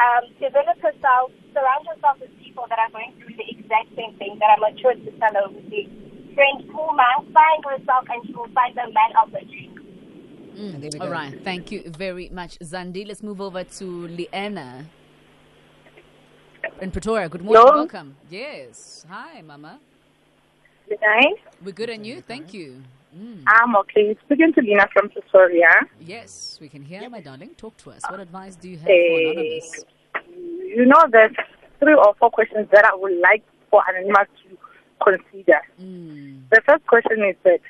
Um, 0.00 0.24
develop 0.40 0.80
herself, 0.80 1.36
surround 1.52 1.84
herself 1.84 2.16
with 2.20 2.32
people 2.40 2.64
that 2.72 2.80
are 2.80 2.92
going 2.92 3.12
through 3.20 3.36
the 3.36 3.44
exact 3.44 3.92
same 3.92 4.16
thing 4.16 4.40
that 4.40 4.56
are 4.56 4.60
mature 4.60 4.96
to 4.96 5.10
tell 5.20 5.36
her, 5.36 5.52
obviously. 5.52 5.88
Friend 6.32 6.58
Puma, 6.66 7.24
find 7.30 7.60
herself, 7.62 8.04
and 8.10 8.20
she 8.26 8.34
will 8.34 8.50
find 8.50 8.74
the 8.74 8.84
man 8.90 9.12
of 9.13 9.13
her 9.13 9.13
dreams. 9.13 9.13
And 10.56 10.82
there 10.82 10.90
we 10.92 10.98
All 11.00 11.06
go. 11.06 11.12
right. 11.12 11.42
Thank 11.42 11.72
you 11.72 11.90
very 11.98 12.28
much, 12.30 12.58
Zandi. 12.60 13.06
Let's 13.06 13.22
move 13.22 13.40
over 13.40 13.64
to 13.64 13.84
Leanna 14.08 14.86
in 16.80 16.90
Pretoria. 16.90 17.28
Good 17.28 17.42
morning. 17.42 17.62
Hello. 17.66 17.76
Welcome. 17.78 18.16
Yes. 18.30 19.04
Hi, 19.10 19.42
Mama. 19.42 19.80
Good 20.88 21.00
night. 21.00 21.36
We're 21.64 21.72
good 21.72 21.90
and 21.90 22.06
you? 22.06 22.20
Thank 22.20 22.54
you. 22.54 22.82
Mm. 23.16 23.42
I'm 23.46 23.74
okay. 23.76 24.16
Speaking 24.26 24.52
to 24.54 24.60
Lina 24.60 24.86
from 24.92 25.08
Pretoria. 25.08 25.70
Yes, 26.00 26.58
we 26.60 26.68
can 26.68 26.82
hear, 26.82 27.08
my 27.08 27.20
darling. 27.20 27.50
Talk 27.56 27.76
to 27.78 27.90
us. 27.90 28.02
What 28.08 28.20
advice 28.20 28.56
do 28.56 28.68
you 28.68 28.76
have 28.78 28.88
Eh, 28.88 29.08
for 29.08 29.30
Anonymous? 29.30 29.84
You 30.76 30.84
know, 30.86 31.04
there's 31.10 31.34
three 31.80 31.94
or 31.94 32.14
four 32.18 32.30
questions 32.30 32.68
that 32.72 32.84
I 32.84 32.94
would 32.94 33.18
like 33.20 33.42
for 33.70 33.82
Anonymous 33.88 34.28
to 34.42 34.58
consider. 35.02 35.60
Mm. 35.80 36.42
The 36.50 36.60
first 36.66 36.86
question 36.86 37.22
is 37.24 37.36
that 37.44 37.60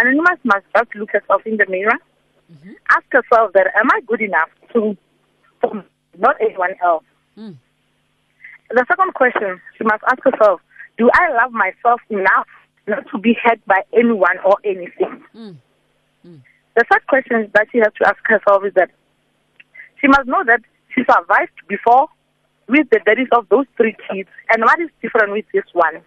Anonymous 0.00 0.38
must 0.44 0.64
just 0.74 0.94
look 0.94 1.10
herself 1.10 1.42
in 1.46 1.56
the 1.56 1.66
mirror. 1.68 1.98
Ask 2.90 3.06
herself 3.10 3.52
that, 3.54 3.66
am 3.78 3.88
I 3.92 4.00
good 4.06 4.20
enough 4.20 4.48
to 4.72 4.96
from 5.60 5.84
not 6.18 6.36
anyone 6.40 6.74
else. 6.82 7.04
Mm. 7.38 7.56
The 8.70 8.84
second 8.88 9.14
question 9.14 9.60
she 9.76 9.84
must 9.84 10.02
ask 10.08 10.22
herself: 10.22 10.60
Do 10.98 11.10
I 11.12 11.32
love 11.42 11.52
myself 11.52 12.00
enough 12.10 12.48
not 12.86 13.04
to 13.12 13.18
be 13.18 13.36
hurt 13.42 13.64
by 13.66 13.82
anyone 13.92 14.38
or 14.44 14.56
anything? 14.64 15.22
Mm. 15.34 15.56
The 16.24 16.84
third 16.90 17.06
question 17.06 17.50
that 17.54 17.68
she 17.72 17.78
has 17.78 17.92
to 18.02 18.08
ask 18.08 18.18
herself 18.24 18.64
is 18.64 18.74
that 18.74 18.90
she 20.00 20.08
must 20.08 20.26
know 20.26 20.44
that 20.44 20.60
she 20.94 21.02
survived 21.08 21.56
before 21.68 22.08
with 22.68 22.90
the 22.90 23.00
daddies 23.06 23.28
of 23.32 23.48
those 23.48 23.66
three 23.76 23.96
kids, 24.10 24.28
and 24.50 24.62
what 24.62 24.80
is 24.80 24.90
different 25.00 25.32
with 25.32 25.46
this 25.54 25.64
one? 25.72 26.02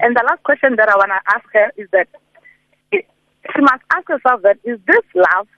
And 0.00 0.14
the 0.14 0.22
last 0.28 0.42
question 0.44 0.76
that 0.76 0.88
I 0.88 0.96
want 0.96 1.10
to 1.10 1.34
ask 1.34 1.44
her 1.54 1.72
is 1.76 1.88
that 1.92 2.06
she 3.54 3.60
must 3.60 3.82
ask 3.94 4.08
herself 4.08 4.42
that 4.42 4.58
is 4.64 4.78
this 4.86 5.04
love? 5.14 5.48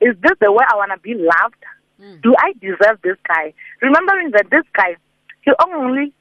Is 0.00 0.14
this 0.22 0.36
the 0.40 0.52
way 0.52 0.64
I 0.70 0.76
want 0.76 0.92
to 0.92 0.98
be 0.98 1.14
loved? 1.14 1.64
Hmm. 2.00 2.20
Do 2.22 2.34
I 2.38 2.52
deserve 2.60 3.00
this 3.02 3.16
guy? 3.26 3.54
Remembering 3.82 4.30
that 4.32 4.50
this 4.50 4.64
guy, 4.74 4.96
he 5.42 5.52
only 5.66 6.12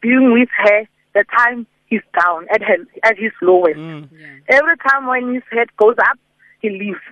being 0.00 0.32
with 0.32 0.48
her 0.56 0.88
the 1.14 1.24
time 1.36 1.66
he's 1.86 2.02
down 2.18 2.46
at 2.52 2.62
her 2.62 2.76
at 3.02 3.18
his 3.18 3.32
lowest. 3.42 3.76
Hmm. 3.76 4.04
Every 4.48 4.76
time 4.88 5.06
when 5.06 5.34
his 5.34 5.42
head 5.50 5.68
goes 5.76 5.96
up, 5.98 6.18
he 6.60 6.70
leaves. 6.70 7.04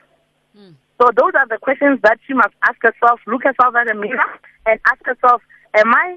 Hmm. 0.57 0.73
So 1.01 1.11
those 1.17 1.33
are 1.37 1.49
the 1.49 1.59
questions 1.61 1.99
that 2.03 2.19
she 2.27 2.35
must 2.35 2.55
ask 2.69 2.81
herself, 2.81 3.21
look 3.27 3.43
herself 3.43 3.75
at 3.75 3.89
the 3.89 3.95
mirror 3.95 4.39
and 4.67 4.81
ask 4.87 5.05
herself, 5.05 5.43
am 5.75 5.93
I 5.93 6.17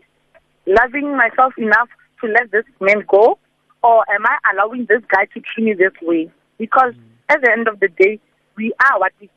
loving 0.67 1.17
myself 1.17 1.53
enough 1.57 1.89
to 2.21 2.27
let 2.27 2.51
this 2.51 2.65
man 2.79 3.03
go? 3.07 3.39
Or 3.83 4.03
am 4.11 4.25
I 4.25 4.37
allowing 4.53 4.85
this 4.87 5.01
guy 5.09 5.25
to 5.33 5.39
treat 5.39 5.63
me 5.63 5.73
this 5.73 5.93
way? 6.01 6.31
Because 6.57 6.93
at 7.29 7.41
the 7.41 7.51
end 7.51 7.67
of 7.67 7.79
the 7.79 7.89
day, 7.89 8.19
we 8.55 8.73
are 8.83 8.99
what 8.99 9.13
we. 9.19 9.29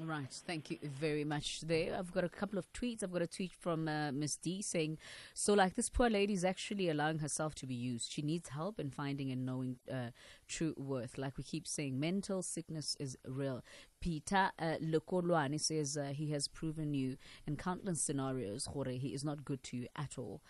All 0.00 0.06
right, 0.06 0.32
thank 0.46 0.70
you 0.70 0.78
very 0.84 1.24
much. 1.24 1.62
There, 1.62 1.96
I've 1.98 2.12
got 2.12 2.22
a 2.22 2.28
couple 2.28 2.56
of 2.56 2.72
tweets. 2.72 3.02
I've 3.02 3.10
got 3.10 3.22
a 3.22 3.26
tweet 3.26 3.50
from 3.52 3.88
uh, 3.88 4.12
Miss 4.12 4.36
D 4.36 4.62
saying, 4.62 4.98
"So, 5.34 5.54
like 5.54 5.74
this 5.74 5.90
poor 5.90 6.08
lady 6.08 6.34
is 6.34 6.44
actually 6.44 6.88
allowing 6.88 7.18
herself 7.18 7.56
to 7.56 7.66
be 7.66 7.74
used. 7.74 8.12
She 8.12 8.22
needs 8.22 8.50
help 8.50 8.78
in 8.78 8.90
finding 8.90 9.32
and 9.32 9.44
knowing 9.44 9.78
uh, 9.92 10.10
true 10.46 10.74
worth. 10.76 11.18
Like 11.18 11.36
we 11.36 11.42
keep 11.42 11.66
saying, 11.66 11.98
mental 11.98 12.42
sickness 12.42 12.96
is 13.00 13.16
real." 13.26 13.64
Peter 14.00 14.52
uh, 14.58 14.76
Lekolwane 14.80 15.60
says 15.60 15.96
uh, 15.96 16.12
he 16.14 16.30
has 16.30 16.46
proven 16.46 16.94
you 16.94 17.16
in 17.46 17.56
countless 17.56 18.00
scenarios, 18.00 18.66
Jorge, 18.66 18.96
he 18.96 19.08
is 19.08 19.24
not 19.24 19.44
good 19.44 19.62
to 19.64 19.76
you 19.76 19.86
at 19.96 20.16
all. 20.16 20.40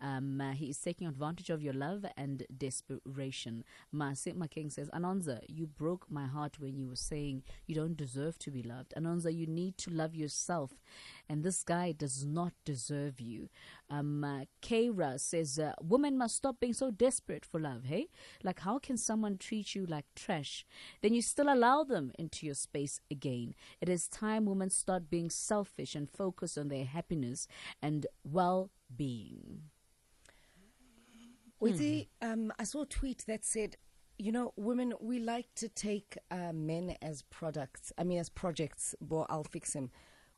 Um, 0.00 0.40
uh, 0.40 0.52
he 0.52 0.70
is 0.70 0.78
taking 0.78 1.06
advantage 1.06 1.50
of 1.50 1.62
your 1.62 1.72
love 1.72 2.04
and 2.16 2.44
desperation. 2.56 3.64
Mase 3.92 4.28
Makeng 4.36 4.72
says, 4.72 4.88
Anonza, 4.90 5.40
you 5.48 5.66
broke 5.66 6.10
my 6.10 6.26
heart 6.26 6.60
when 6.60 6.76
you 6.76 6.88
were 6.88 6.96
saying 6.96 7.42
you 7.66 7.74
don't 7.74 7.96
deserve 7.96 8.38
to 8.38 8.50
be 8.50 8.62
loved. 8.62 8.94
Anonza, 8.96 9.34
you 9.34 9.46
need 9.46 9.76
to 9.78 9.90
love 9.90 10.14
yourself, 10.14 10.72
and 11.28 11.42
this 11.42 11.62
guy 11.62 11.92
does 11.92 12.24
not 12.24 12.52
deserve 12.64 13.20
you. 13.20 13.48
Um, 13.90 14.24
uh, 14.24 14.44
says, 15.16 15.58
uh, 15.58 15.72
women 15.82 16.16
must 16.18 16.36
stop 16.36 16.60
being 16.60 16.74
so 16.74 16.90
desperate 16.90 17.44
for 17.44 17.58
love, 17.60 17.84
hey? 17.84 18.08
Like, 18.42 18.60
how 18.60 18.78
can 18.78 18.96
someone 18.96 19.38
treat 19.38 19.74
you 19.74 19.86
like 19.86 20.04
trash? 20.14 20.64
Then 21.02 21.14
you 21.14 21.22
still 21.22 21.52
allow 21.52 21.84
them 21.84 22.12
into 22.18 22.46
your 22.46 22.54
space 22.54 23.00
again. 23.10 23.54
It 23.80 23.88
is 23.88 24.08
time 24.08 24.44
women 24.44 24.70
start 24.70 25.10
being 25.10 25.30
selfish 25.30 25.94
and 25.94 26.08
focus 26.08 26.56
on 26.56 26.68
their 26.68 26.84
happiness 26.84 27.48
and 27.82 28.06
well 28.24 28.70
being. 28.94 29.62
Witty, 31.60 32.08
um, 32.22 32.52
I 32.58 32.64
saw 32.64 32.82
a 32.82 32.86
tweet 32.86 33.24
that 33.26 33.44
said, 33.44 33.76
you 34.18 34.32
know, 34.32 34.52
women, 34.56 34.94
we 35.00 35.18
like 35.18 35.46
to 35.56 35.68
take 35.68 36.18
uh, 36.30 36.52
men 36.52 36.96
as 37.02 37.22
products, 37.22 37.92
I 37.98 38.04
mean, 38.04 38.18
as 38.18 38.28
projects, 38.28 38.94
but 39.00 39.26
I'll 39.28 39.44
fix 39.44 39.74
him. 39.74 39.90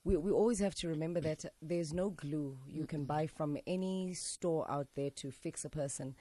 We, 0.04 0.16
we 0.16 0.30
always 0.30 0.60
have 0.60 0.74
to 0.76 0.88
remember 0.88 1.20
that 1.20 1.44
there's 1.60 1.92
no 1.92 2.10
glue 2.10 2.58
you 2.66 2.86
can 2.86 3.04
buy 3.04 3.26
from 3.26 3.58
any 3.66 4.14
store 4.14 4.70
out 4.70 4.88
there 4.96 5.10
to 5.10 5.30
fix 5.30 5.64
a 5.64 5.70
person. 5.70 6.14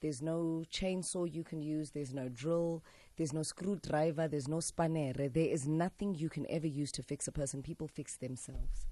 There's 0.00 0.22
no 0.22 0.64
chainsaw 0.70 1.32
you 1.32 1.42
can 1.42 1.62
use, 1.62 1.90
there's 1.90 2.14
no 2.14 2.28
drill, 2.28 2.82
there's 3.16 3.32
no 3.32 3.42
screwdriver, 3.42 4.28
there's 4.28 4.48
no 4.48 4.60
spanner. 4.60 5.12
There 5.14 5.30
is 5.36 5.66
nothing 5.66 6.14
you 6.14 6.28
can 6.28 6.46
ever 6.50 6.66
use 6.66 6.92
to 6.92 7.02
fix 7.02 7.26
a 7.26 7.32
person. 7.32 7.62
People 7.62 7.88
fix 7.88 8.16
themselves. 8.16 8.86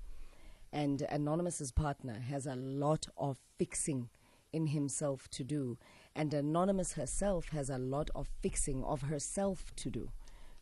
And 0.72 1.02
Anonymous's 1.10 1.72
partner 1.72 2.20
has 2.28 2.46
a 2.46 2.56
lot 2.56 3.06
of 3.16 3.38
fixing 3.58 4.08
in 4.54 4.68
himself 4.68 5.28
to 5.30 5.44
do. 5.44 5.76
And 6.14 6.32
Anonymous 6.32 6.92
herself 6.92 7.48
has 7.48 7.68
a 7.68 7.78
lot 7.78 8.10
of 8.14 8.28
fixing 8.40 8.84
of 8.84 9.02
herself 9.02 9.72
to 9.76 9.90
do. 9.90 10.10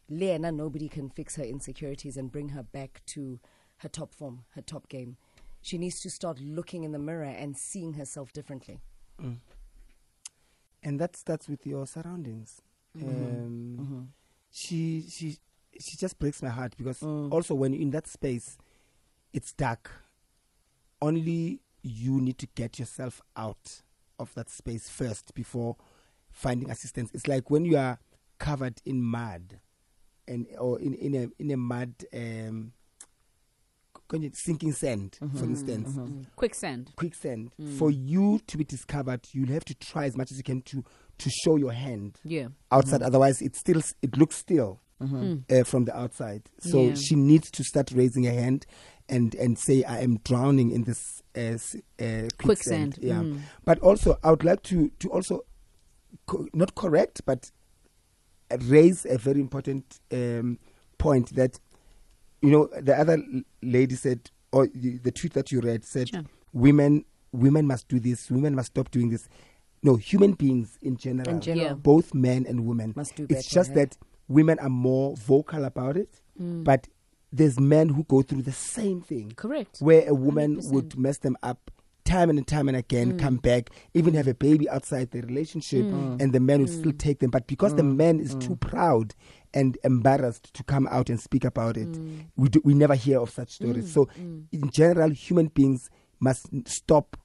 Lena, 0.08 0.50
nobody 0.50 0.88
can 0.88 1.10
fix 1.10 1.36
her 1.36 1.44
insecurities 1.44 2.16
and 2.16 2.32
bring 2.32 2.50
her 2.50 2.62
back 2.62 3.02
to 3.06 3.38
her 3.78 3.88
top 3.88 4.14
form, 4.14 4.44
her 4.54 4.62
top 4.62 4.88
game. 4.88 5.16
She 5.60 5.78
needs 5.78 6.00
to 6.00 6.10
start 6.10 6.40
looking 6.40 6.84
in 6.84 6.92
the 6.92 6.98
mirror 6.98 7.24
and 7.24 7.56
seeing 7.56 7.94
herself 7.94 8.32
differently. 8.32 8.80
and 10.82 11.00
that 11.00 11.16
starts 11.16 11.48
with 11.48 11.66
your 11.66 11.86
surroundings. 11.86 12.60
Mm-hmm. 12.96 13.08
Um, 13.08 13.76
mm-hmm. 13.80 14.00
She 14.50 15.04
she 15.08 15.38
she 15.78 15.96
just 15.96 16.18
breaks 16.18 16.42
my 16.42 16.50
heart 16.50 16.74
because 16.76 17.00
mm. 17.00 17.32
also 17.32 17.54
when 17.54 17.72
you're 17.72 17.82
in 17.82 17.90
that 17.90 18.06
space, 18.06 18.58
it's 19.32 19.52
dark. 19.52 19.90
Only 21.00 21.61
you 21.82 22.20
need 22.20 22.38
to 22.38 22.46
get 22.54 22.78
yourself 22.78 23.20
out 23.36 23.82
of 24.18 24.32
that 24.34 24.50
space 24.50 24.88
first 24.88 25.34
before 25.34 25.76
finding 26.30 26.70
assistance. 26.70 27.10
It's 27.12 27.26
like 27.26 27.50
when 27.50 27.64
you 27.64 27.76
are 27.76 27.98
covered 28.38 28.80
in 28.84 29.02
mud, 29.02 29.60
and 30.26 30.46
or 30.58 30.80
in 30.80 30.94
in 30.94 31.14
a 31.14 31.28
in 31.42 31.50
a 31.50 31.56
mud 31.56 31.94
um, 32.14 32.72
sinking 34.32 34.72
sand, 34.72 35.16
for 35.18 35.26
mm-hmm. 35.26 35.44
instance. 35.44 35.88
Mm-hmm. 35.90 36.00
Mm-hmm. 36.00 36.22
Quicksand. 36.36 36.92
quicksand 36.96 37.50
mm. 37.60 37.78
for 37.78 37.90
you 37.90 38.40
to 38.46 38.58
be 38.58 38.64
discovered 38.64 39.20
you'll 39.32 39.52
have 39.52 39.64
to 39.64 39.74
try 39.74 40.04
as 40.04 40.16
much 40.16 40.30
as 40.30 40.36
you 40.36 40.44
can 40.44 40.60
to 40.62 40.84
to 41.18 41.30
show 41.30 41.56
your 41.56 41.72
hand 41.72 42.18
Yeah. 42.24 42.48
outside. 42.70 43.02
Otherwise 43.02 43.40
it 43.40 43.56
still 43.56 43.80
it 44.02 44.16
looks 44.18 44.36
still 44.36 44.80
uh, 45.00 45.64
from 45.64 45.84
the 45.84 45.96
outside. 45.96 46.42
So 46.60 46.82
Yeah. 46.88 46.94
she 46.94 47.14
needs 47.14 47.50
to 47.52 47.64
start 47.64 47.90
raising 47.92 48.24
her 48.24 48.32
hand 48.32 48.66
and 49.08 49.34
and 49.34 49.58
say 49.58 49.82
i 49.84 49.98
am 50.00 50.18
drowning 50.24 50.70
in 50.70 50.84
this 50.84 51.22
uh, 51.36 51.58
uh, 52.02 52.28
quicksand, 52.38 52.98
yeah 53.00 53.20
mm. 53.22 53.38
but 53.64 53.78
also 53.80 54.18
i 54.22 54.30
would 54.30 54.44
like 54.44 54.62
to 54.62 54.90
to 54.98 55.08
also 55.10 55.40
co- 56.26 56.46
not 56.52 56.74
correct 56.74 57.22
but 57.26 57.50
raise 58.68 59.06
a 59.06 59.16
very 59.18 59.40
important 59.40 60.00
um, 60.12 60.58
point 60.98 61.34
that 61.34 61.58
you 62.42 62.50
know 62.50 62.68
the 62.80 62.94
other 62.98 63.18
lady 63.62 63.94
said 63.94 64.30
or 64.52 64.66
the, 64.74 64.98
the 64.98 65.10
tweet 65.10 65.32
that 65.32 65.50
you 65.50 65.60
read 65.60 65.84
said 65.84 66.08
Sure. 66.08 66.22
women 66.52 67.04
women 67.32 67.66
must 67.66 67.88
do 67.88 67.98
this 67.98 68.30
women 68.30 68.54
must 68.54 68.68
stop 68.68 68.90
doing 68.90 69.08
this 69.10 69.28
no 69.84 69.96
human 69.96 70.32
beings 70.34 70.78
in 70.80 70.96
general, 70.96 71.28
In 71.28 71.40
general. 71.40 71.66
Yeah. 71.68 71.72
both 71.74 72.14
men 72.14 72.46
and 72.46 72.66
women 72.66 72.92
Must 72.94 73.16
do 73.16 73.26
it's 73.28 73.48
just 73.48 73.70
eh? 73.72 73.74
that 73.74 73.96
women 74.28 74.58
are 74.60 74.68
more 74.70 75.16
vocal 75.16 75.64
about 75.64 75.96
it 75.96 76.20
Mm. 76.40 76.64
but 76.64 76.88
there's 77.32 77.58
men 77.58 77.88
who 77.88 78.04
go 78.04 78.22
through 78.22 78.42
the 78.42 78.52
same 78.52 79.00
thing 79.00 79.32
Correct. 79.36 79.78
where 79.80 80.08
a 80.08 80.14
woman 80.14 80.56
100%. 80.56 80.70
would 80.72 80.98
mess 80.98 81.18
them 81.18 81.36
up 81.42 81.70
time 82.04 82.30
and 82.30 82.46
time 82.46 82.68
and 82.68 82.76
again, 82.76 83.12
mm. 83.12 83.18
come 83.18 83.36
back, 83.36 83.70
even 83.94 84.14
have 84.14 84.26
a 84.26 84.34
baby 84.34 84.68
outside 84.68 85.10
the 85.12 85.20
relationship, 85.22 85.84
mm. 85.84 86.20
and 86.20 86.32
the 86.32 86.40
man 86.40 86.60
would 86.60 86.68
mm. 86.68 86.78
still 86.78 86.92
take 86.92 87.20
them. 87.20 87.30
But 87.30 87.46
because 87.46 87.74
the 87.76 87.82
man 87.84 88.20
is 88.20 88.34
too 88.36 88.56
proud 88.56 89.14
and 89.54 89.78
embarrassed 89.84 90.52
to 90.54 90.64
come 90.64 90.86
out 90.90 91.08
and 91.08 91.20
speak 91.20 91.44
about 91.44 91.76
it, 91.76 91.88
we, 92.36 92.48
do, 92.48 92.60
we 92.64 92.74
never 92.74 92.94
hear 92.94 93.20
of 93.20 93.30
such 93.30 93.50
stories. 93.52 93.92
So, 93.92 94.08
in 94.16 94.70
general, 94.70 95.10
human 95.10 95.46
beings 95.48 95.90
must 96.20 96.46
stop 96.66 97.16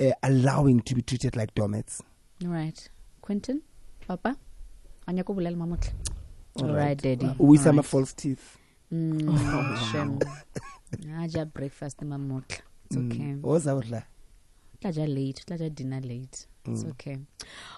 uh, 0.00 0.12
allowing 0.22 0.80
to 0.82 0.94
be 0.94 1.02
treated 1.02 1.36
like 1.36 1.54
doormats. 1.54 2.00
All 2.44 2.50
right. 2.50 2.88
Quentin? 3.20 3.62
Papa? 4.06 4.36
Anya 5.08 5.24
ko. 5.24 5.34
All 6.56 6.68
right, 6.74 6.96
daddy. 6.96 7.34
We 7.38 7.58
some 7.58 7.82
false 7.82 8.12
teeth. 8.12 8.59
Mm, 8.92 9.90
shem. 9.92 10.18
I 11.16 11.26
just 11.28 11.52
breakfast 11.54 12.00
mamotle. 12.00 12.60
It's 12.86 12.96
Mm. 12.96 13.12
okay. 13.12 13.34
What 13.34 13.52
was 13.52 13.64
that? 13.64 14.04
Tla 14.80 14.90
ja 14.90 15.04
late. 15.04 15.42
Tla 15.46 15.56
ja 15.56 15.68
dinner 15.68 16.00
late. 16.00 16.46
It's 16.66 16.84
okay. 16.84 17.16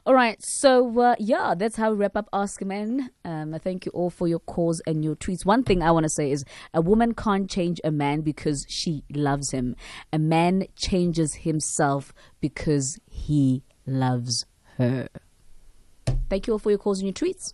All 0.07 0.15
right. 0.15 0.43
So, 0.43 0.99
uh, 1.01 1.15
yeah, 1.19 1.55
that's 1.55 1.77
how 1.77 1.91
we 1.93 1.97
wrap 1.99 2.17
up 2.17 2.29
Ask 2.33 2.61
a 2.63 2.65
Man. 2.65 3.11
Um, 3.25 3.55
I 3.55 3.59
thank 3.59 3.87
you 3.87 3.93
all 3.93 4.11
for 4.11 4.27
your 4.27 4.41
calls 4.41 4.81
and 4.87 5.05
your 5.05 5.15
tweets. 5.15 5.45
One 5.47 5.63
thing 5.63 5.83
I 5.83 5.91
want 5.93 6.05
to 6.05 6.09
say 6.09 6.31
is 6.33 6.45
a 6.75 6.81
woman 6.81 7.15
can't 7.15 7.49
change 7.49 7.81
a 7.85 7.91
man 7.93 8.23
because 8.23 8.67
she 8.69 9.05
loves 9.15 9.51
him. 9.53 9.77
A 10.13 10.19
man 10.19 10.65
changes 10.75 11.35
himself 11.35 12.13
because 12.41 12.99
he 13.09 13.63
loves 13.87 14.47
her. 14.79 15.09
Thank 16.29 16.47
you 16.47 16.55
all 16.55 16.59
for 16.59 16.71
your 16.71 16.79
calls 16.79 17.01
and 17.01 17.07
your 17.07 17.15
tweets. 17.15 17.53